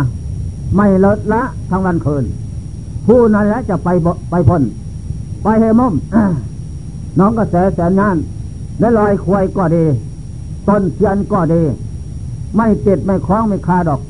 [0.77, 2.23] ไม่ลดละทั้งวันคืน
[3.07, 3.89] ผู้นั้นและจะไป
[4.31, 4.63] ไปพ้น
[5.43, 5.93] ไปให้ม่ม
[7.19, 8.15] น้องกระแสแสนงาน
[8.79, 9.83] และลอยควายก็ดี
[10.67, 11.61] ต้นเทียนก็ดี
[12.57, 14.01] ไม่ติดไม่คล้องไม่คาดอก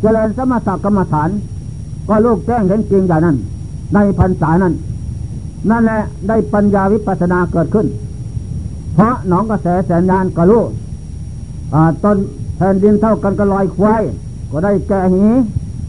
[0.00, 1.30] เจริญสมถกรรมฐาน
[2.08, 3.36] ก็ลูกแจ้งเห็นจริงอย่างนั้น
[3.94, 4.74] ในพรรษานั้น
[5.70, 7.86] นั่นแหละได้ปัญญาวิปัสนาเกิดขึ้น
[8.94, 10.62] เพราะหนองกระแสแสนยานก็รู้
[12.04, 12.16] ต้น
[12.56, 14.02] แผ่นดินเท่ากันก็ลอยควาย
[14.50, 15.24] ก็ได้แก่หี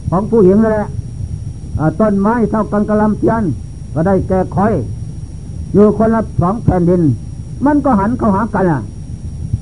[0.09, 0.87] ของผู้หญิงนั่นแหละ
[1.99, 3.43] ต้นไม้เท่ากันกระลำเทียน
[3.93, 4.73] ก็ได้แก่คอย
[5.73, 7.01] อยู่คนละสองแผ่นดิน
[7.65, 8.81] มันก็หันเข้าหากันอะ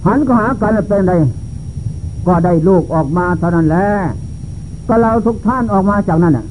[0.08, 1.14] หันเข้าหากันเป็นไง
[2.28, 3.88] ก็ได้ลูกออกมาเท่านั้นแหละ
[4.88, 6.46] ก็เราทุกท่านออกมาจากนั้นอะ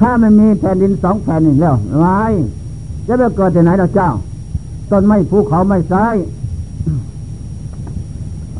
[0.00, 2.06] ถ้าไม่มีแผ่นดินสองแผ่นดินแล้วไง
[3.06, 4.10] จะไปเกิดที่ไหนเราเจ้า
[4.90, 6.06] ต้นไม้ภูเขาไม่ใช่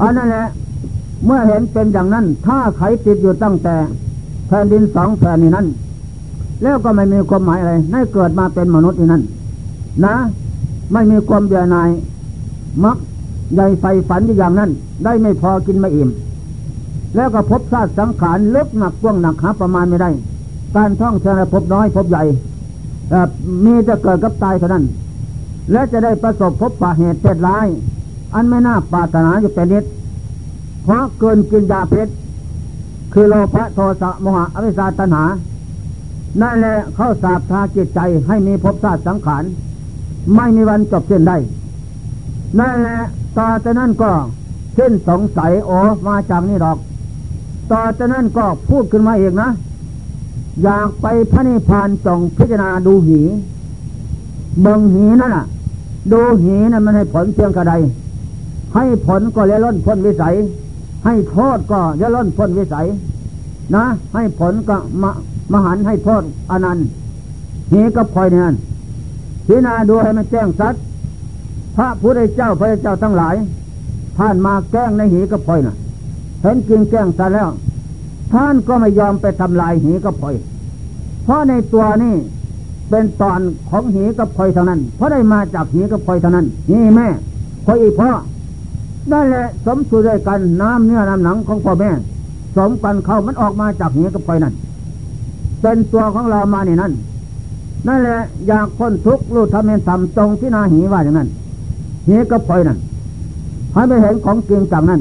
[0.01, 0.47] อันนั้นแหละ
[1.25, 3.75] เมื่อเห็นเป็นอย่างนั้น ถ้าใครติดอยู่ตั้งแต่
[4.49, 5.67] แผ่นดินสองแผ่นนี้นั้น
[6.63, 9.23] แล้วก็ไม่มีความหมายอะไรให้เกิดมาเป็นมนุษย์นี่นั่น
[10.05, 10.17] นะ
[10.93, 11.91] ไม่มีความเบื่อหน่าย
[12.85, 12.97] มัก
[13.55, 14.71] ใหญ่ไฟฝันอย่างนั้น
[15.05, 16.09] ได้ไม่พอกินไม่อิ่ม
[17.15, 20.11] แล้วก็พบชาติสังขารลึกหนักกว้างหนักหาประมาณไม่ได้
[20.77, 22.23] การท่องเที่ยวพบน้อยพบใหญ่
[23.65, 24.85] มีจะเกิดกับตายเท่านั้น
[25.73, 27.67] และจะได้ประสบพบปะเหตุเพศร้าย
[28.35, 29.85] อันไม่น่าปรารถนาจะเป็นนิด
[30.85, 32.13] เพราะเกินกินยาเพชร
[33.13, 35.25] คือโลภะโทสะโมหะอวิชชาตัณหา
[36.41, 39.45] นั่นแหละเข้าสาบทาจิตใจให้มีภพชาติสังขาร
[40.37, 41.37] ไม่มีวันจบสิ้นได้
[42.59, 42.99] นั่นแหละ
[43.39, 44.11] ต่อจากนั้นก็
[44.75, 45.71] เส้นสงสัยโอ
[46.07, 46.79] มาจากนี่หรอก
[47.73, 49.51] ต่อจากนั้นก็พูดขึ้นมาเองนะ
[50.63, 53.21] อยากไปพระนิพพานจงพิจารณาดูหี
[54.63, 55.47] เบิงหีนั่นน่ะ
[56.13, 57.75] ดูหีนั่นมันให้ผลเพียงกระได
[58.75, 60.35] ให้ผลก็เลี้ยล้นพ้นวิสัย
[61.05, 62.87] ให้โทษก็เลี้ยล้นพ้นวิสัย
[63.75, 65.05] นะ ให้ผลก็ม
[65.53, 66.87] มหันให้โทษอนันต์
[67.73, 68.55] หีก็พลอยเนี่ย
[69.47, 70.81] พิจารณาดูให้มันแจ้งสัตว์
[71.77, 73.35] พระพุทธเจ้าพระเจ้าทั้งหลาย
[74.19, 75.75] ท่านมาแกล้งในหีก็พลอยน่ะ
[76.43, 77.49] เห็นจริงแจ้งสัตว์แล้ว
[78.33, 80.35] ท่านก็ไม่ยอมไปทำลายหีก็พลอย
[81.25, 82.15] เพราะในตัวนี่
[82.91, 87.09] เป็นตอนของหีกับพลอยเท่านั้น เพราะได้มาจากหีกับพลอยเท่านั้น นี่แม่
[87.67, 88.11] พลอยอีพ่อ
[89.11, 91.91] ได้แหละสมสู่ด้วยกันน้ำเนื้อน้ำหนังของพ่อแม่
[92.57, 94.55] สมกันเข้ามันออกมาจากหีกับพลอยนั่น
[95.63, 96.93] เป็นตัวของเรามาในนั้น
[97.89, 98.19] นั่นแหละ
[98.49, 101.29] อยากพ้นทุกข์รู้ทำเป็นทำตรงที่นาหีว่าอย่างนั้น
[102.07, 102.79] หีก็พลอยนั่น
[103.73, 105.01] ให้ไปเห็นของจริงจากนั้น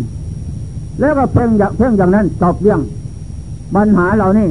[0.99, 2.81] แล้วก็เพ่งอย่างเพ่งอย่างนั้นจบเรื่อง
[3.75, 4.49] ปัญหาเหล่านี้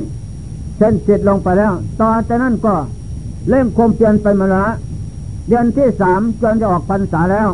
[0.76, 2.74] เส้นจิตลงไปแล้ว ต่อจากนั้นก็
[3.48, 4.64] เล่มคมเปลี่ยนไปมาละ
[5.48, 7.48] เดือนที่สามจนจะออกพรรษาแล้ว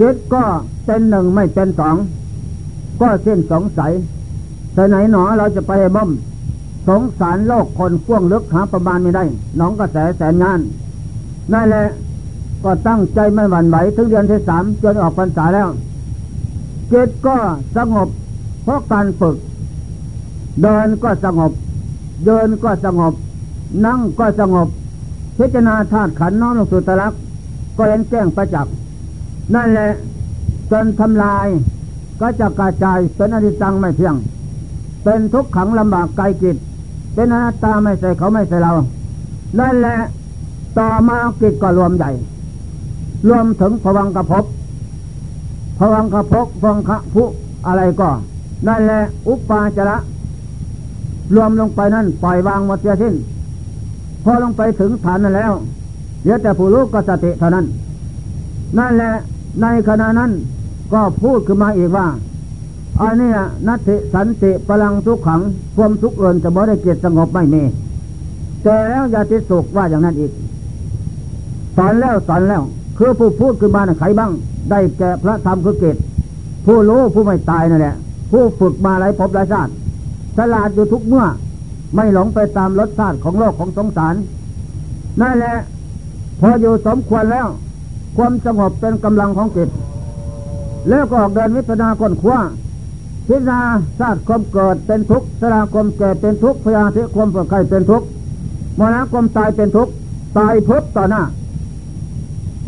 [0.00, 0.42] จิตก็
[0.86, 1.96] เป็นหนึ่งไม่เป็นสอง
[3.00, 3.92] ก็เส้นสงสัย
[4.74, 6.10] แต่ไหนหนอเราจะไปบ่ม
[6.88, 9.24] สงสารโลกคนพ่วงลึกหาประมาณไม่ได้
[9.60, 10.60] น้องกระแสแสนงาน
[11.52, 11.86] นั่นแหละ
[12.64, 15.68] ก็ตั้งใจไม่หวั่นไหวถึงเดือนที่สามจนออกพรรษาแล้ว
[16.92, 17.36] จิตก็
[17.76, 18.08] สงบ
[18.62, 19.36] เพราะการฝึก
[20.62, 21.52] เดินก็สงบ
[22.26, 23.14] เดินก็สงบ
[23.84, 24.68] นั่งก็สงบ
[25.38, 27.14] พิจารณาธาตุขันน้อมลงสู่ตลัก
[27.76, 28.74] ก็เห็นแจ้งประจักษ์
[29.54, 29.90] นั่นแหละ
[30.70, 31.46] จนทำลาย
[32.20, 34.16] ก็จะกระจายเป็นอนิจจังไม่เที่ยง
[35.04, 36.56] เป็นทุกขังลำบากไกลจิต
[37.14, 38.72] เป็นอนัตตาไม่ใส่เขาไม่ใส่เรา
[39.58, 39.96] นั่นแหละ
[40.78, 42.10] ต่อมากิจก็รวมใหญ่
[43.28, 44.44] รวมถึงพวังกระพบ
[45.78, 47.24] พวังกระพกฟังคะผุ
[47.66, 48.10] อะไรก็
[48.66, 49.96] นั่นแหละอุปปาจระ
[51.34, 53.14] รวมลงไปนั่นปล่อยวางหมดเสียสิ้น
[54.24, 55.52] พอลงไปถึงฐานนั้นแล้ว
[56.22, 57.66] เหลือแต่ผู้รู้ก็สติเท่านั้น
[58.78, 59.12] นั่นแหละ
[59.62, 60.30] ในขณะนั้น
[60.92, 62.06] ก็พูดขึ้นมาอีกว่า
[63.00, 63.30] อันนี้
[63.66, 65.40] นัตติสันติพลังทุกขัง
[65.76, 67.62] ความทุกข์เอินจะบ่ได้เกียรติสงบไม่มี
[68.62, 70.32] แต่แล้วอย่าติดสุขว่าอย่างนั้นอีก
[71.76, 72.62] สอนแล้วสอนแล้ว
[72.98, 74.32] คือผู้พูดขึ้นมาใครบ้าง
[74.70, 75.96] ได้แก่พระธรรมคือเกต
[76.66, 77.96] ผู้รู้ผู้ไม่ตายนั่นแหละ
[78.30, 79.72] ผู้ฝึกมาหลายภพหลายชาติ
[80.36, 81.26] ฉลาดอยู่ทุกเมื่อ
[81.94, 84.14] ไม่หลงไปตามรสชาติของโลกของสงสาร
[85.20, 85.56] นั่นแหละ
[86.40, 87.46] พออยู่สมควรแล้ว
[88.16, 89.68] ความสงบเป็นกำลังของจิต
[90.88, 92.38] แล้วก็ออกเดินวิปัสสนาค้นคว้า
[93.28, 93.60] พิจารณา
[93.98, 98.06] ชาติความเกิดเป็นทุกข์สราความแก่เป็นทุกข์พยาธิความปวดไข้เป็นทุกข์
[98.78, 99.92] มรณะความตายเป็นทุกข์
[100.38, 101.22] ตายพบต่อหน้า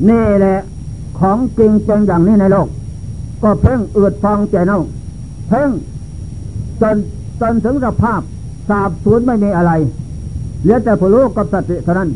[0.09, 0.59] นี่แหละ
[1.19, 2.69] ของจริงเป็นอย่างนี้ในโลก
[3.43, 4.81] ก็เพ่งอืดฟองใจเน่า
[5.49, 5.71] เพ่ง
[6.81, 6.97] จน
[7.41, 8.21] จนถึงสภาพ
[8.69, 9.73] สาบสูญไม่มีอะไร
[10.63, 12.11] เหลือแต่ผู้รู้กับสติเท่านั้น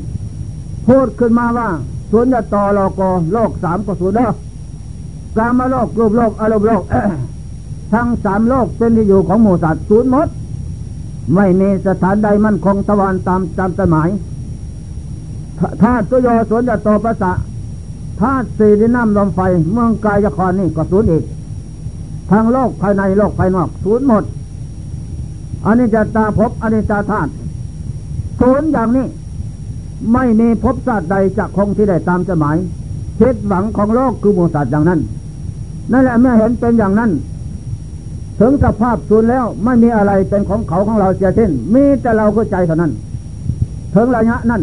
[0.86, 1.68] พูดขึ้นมาว่า
[2.10, 2.92] สูญจะต่อโลก
[3.32, 4.30] โลกสามก็สูญเด้อ
[5.36, 6.82] กามาโลกรูปโลกอารมณ์โลก
[7.92, 10.28] ทั้งสามโลกเป็นที่อยู่ของหมูสัตว์ศูนย์หมด
[11.34, 14.08] ไม่มีสถานใดมั่นคงตะวันตามตามสมัย
[15.82, 17.32] ธาตุโยสวนจะโตประสะ
[18.20, 19.40] ธาตุสี่ดินน้ำลมไฟ
[19.72, 21.24] เมืองกายครนี่ก็ศูนย์อีก
[22.30, 24.24] ทางโลกภายในโลกภายนอกศูนย์หมด
[25.66, 27.30] อันนี้จะตาพบอันนี้จะธาตุ
[28.40, 29.06] ศูนย์อย่างนี้
[30.12, 32.56] ไม่มีพบศาสตร์ใดจะคงที่ได้ตามจะหมาย
[33.18, 35.00] คิดหวังของโลกคือมูสัตว์อย่างนั้น
[35.92, 37.10] นั่นแหละเมื่อเห็นเป็นอย่างนั้น
[38.40, 42.92] ถึงสภาพศูนย์แล้วไม่มีอะไรเป็นของเขาของเราเสียสิ้นมีแต่เราก็ใจเท่านั้น
[43.94, 44.62] ถึงระยะนั้น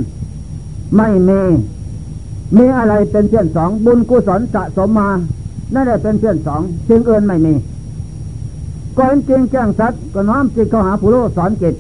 [0.98, 1.40] ไม่มี
[2.58, 5.10] มีอะไรเป็นเช่นสองบุญกุศลสะสมมา
[5.74, 7.54] นั่นแหละเป็นเช่นสองสิ่งอื่นไม่มี
[8.98, 11.76] ก่อนจริงแจ้งสัตว์ก็น้อมจิตเข้าหาผู้รู้สอนจิต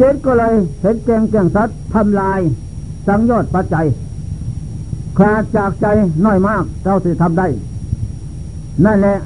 [0.00, 2.40] จิตก็เลยเห็นแจ้งแจ้งสัตว์ทำลาย
[3.06, 3.86] สังโยชน์ปัจจัย
[5.18, 5.86] ขาดจากใจ
[6.24, 7.46] น้อยมากเราสิทำได้
[8.84, 9.18] นั่นแหละ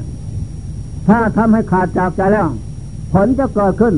[1.09, 2.49] ถ้าทำให้ขาดจากใจแล้ว
[3.13, 3.95] ผลจะเกิดขึ้น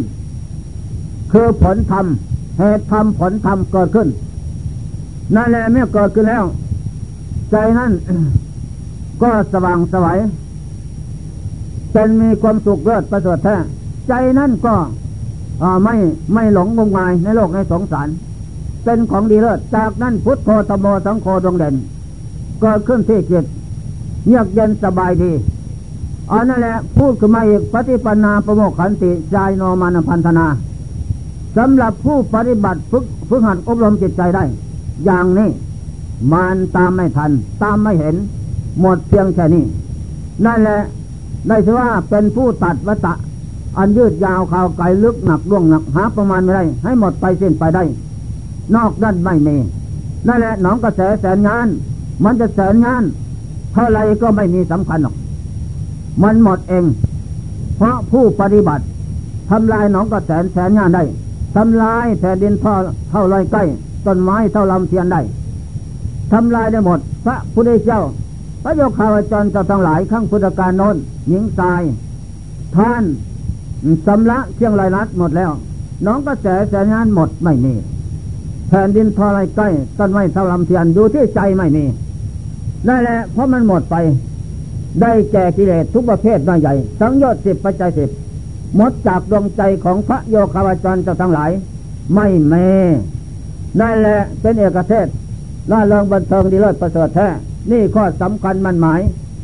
[1.33, 4.09] คือผลทำเหตุทำผลทำเกิดขึ้น
[5.35, 6.45] นั่นแหละเมื่อเกิดขึ้นแล้ว
[7.51, 7.93] ใจนั้น
[9.23, 10.19] ก็สว่างสวัย
[11.93, 13.57] เป็นมีความสุขเลิศประเสริฐแท้
[14.09, 14.75] ใจนั่นก็
[15.85, 15.95] ไม่
[16.35, 18.09] ไม่หลงงมงายในโลกในสงสาร
[18.85, 21.75] เป็นของดีเลิศจากนั้นพุทโธธโมสังโฆดวงเด่น
[22.61, 23.45] เกิดขึ้นที่จิต
[24.27, 25.33] เยือกเย็นสบายดี
[26.33, 30.47] อันนั่นแหละพูดขึ้นมาอีกปฏิปันาประโมกขันติใจโนมานพันธนา
[31.57, 34.45] สำหรับผู้ปฏิบัติฝึกฝึกหัดอบรมจิตใจได้
[35.05, 35.51] อย่างนี้
[36.33, 37.31] มันตามไม่ทัน
[37.63, 38.17] ตามไม่เห็น
[38.81, 39.65] หมดเพียงแค่นี้
[40.47, 40.81] นั่นแหละ
[41.49, 43.15] ได้ชื่อว่าเป็นผู้ตัดวัตะ
[43.79, 47.85] อันยืดยาวข่าวไกลลึกหนักล่วงหนักหาประมาณไม่ได้ ให้หมดไปสิ้นไปได้
[48.75, 49.57] นอกด้านไม่มี
[50.27, 51.67] นั่นแหละหนองกระแสแสนงาน
[52.25, 53.03] มันจะแสนงาน
[53.73, 55.15] เท่าไรก็ไม่มีสำคัญหรอก
[56.23, 56.85] มันหมดเอง
[57.77, 58.85] เพราะผู้ปฏิบัติ
[59.51, 61.05] ทำลายหนองกระแสแสนงานได้
[61.57, 62.75] ทำลายแผ่นดินท่า
[63.11, 63.65] เท่าไรใกล้
[64.07, 65.21] ต้นไม้เท่าลำเทียนได้
[66.33, 68.03] ทำลายได้หมด พระพุทธเจ้า
[68.63, 70.97] พระโยคาวจรเจ้าทั้งหลายข้างพุทธการโน้น
[71.29, 71.83] หญิงทราย
[72.77, 73.05] ท่าน
[74.07, 75.51] สำละเชียงรายรัดหมดแล้ว
[76.07, 77.75] น้องกระแสแสงานหมดไม่มี
[78.69, 81.85] แผ่นดินทอไรใกล้ต้นไม้เท่าลำเทียนดูที่ใจไม่มี
[82.89, 83.97] นั่นแหละเพราะมันหมดไป
[85.01, 88.11] ได้แก่กิเลสทุกประเภทน้อยใหญ่ สังโยชน์สิบปัจจัยสิบ
[88.77, 91.51] หมดจากดวงใจของพระโยคาวจรเจ้าทั้งหลาย
[92.15, 92.55] ไม่เม
[93.81, 95.09] นั่นแหละเป็นเอกเทศ
[95.71, 97.29] ล่าเริงบันเทิงดีเลิศประเสริฐแท้
[97.71, 99.01] นี่ข้อสำคัญมันหมาย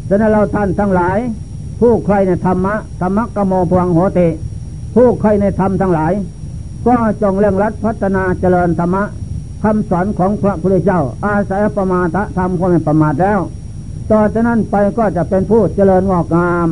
[0.08, 1.18] ฉะนั้นเราท่านทั้งหลาย
[1.80, 4.28] ผู้ใครในธรรมะธรรมะกโมพวังโหติ
[4.94, 6.12] ผู้ใครในธรรมทั้งหลาย
[6.86, 9.02] ก็จงเร่งรัดพัฒนาเจริญธรรมะ
[9.62, 13.40] คำสอนของพระพุทธเจ้า อาศัยประมาทธรรมความเป็นประมาทแล้ว
[14.10, 16.68] ต่อจากนั้นไปก็จะเป็นผู้เจริญงอกงาม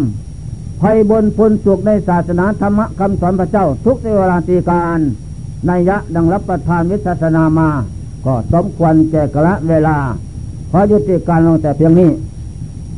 [0.83, 5.01] ภัยบนพุนสุขในศาสนาธรรมะคำสอนพระเจ้าทุกเวลาตีการ
[5.67, 7.69] ในยะดังรับประทานวิสัสนามา
[8.27, 9.97] ก็สมควรแก่กระเวลา
[10.71, 12.11] ขอยุติการลงแต่เพียงนี้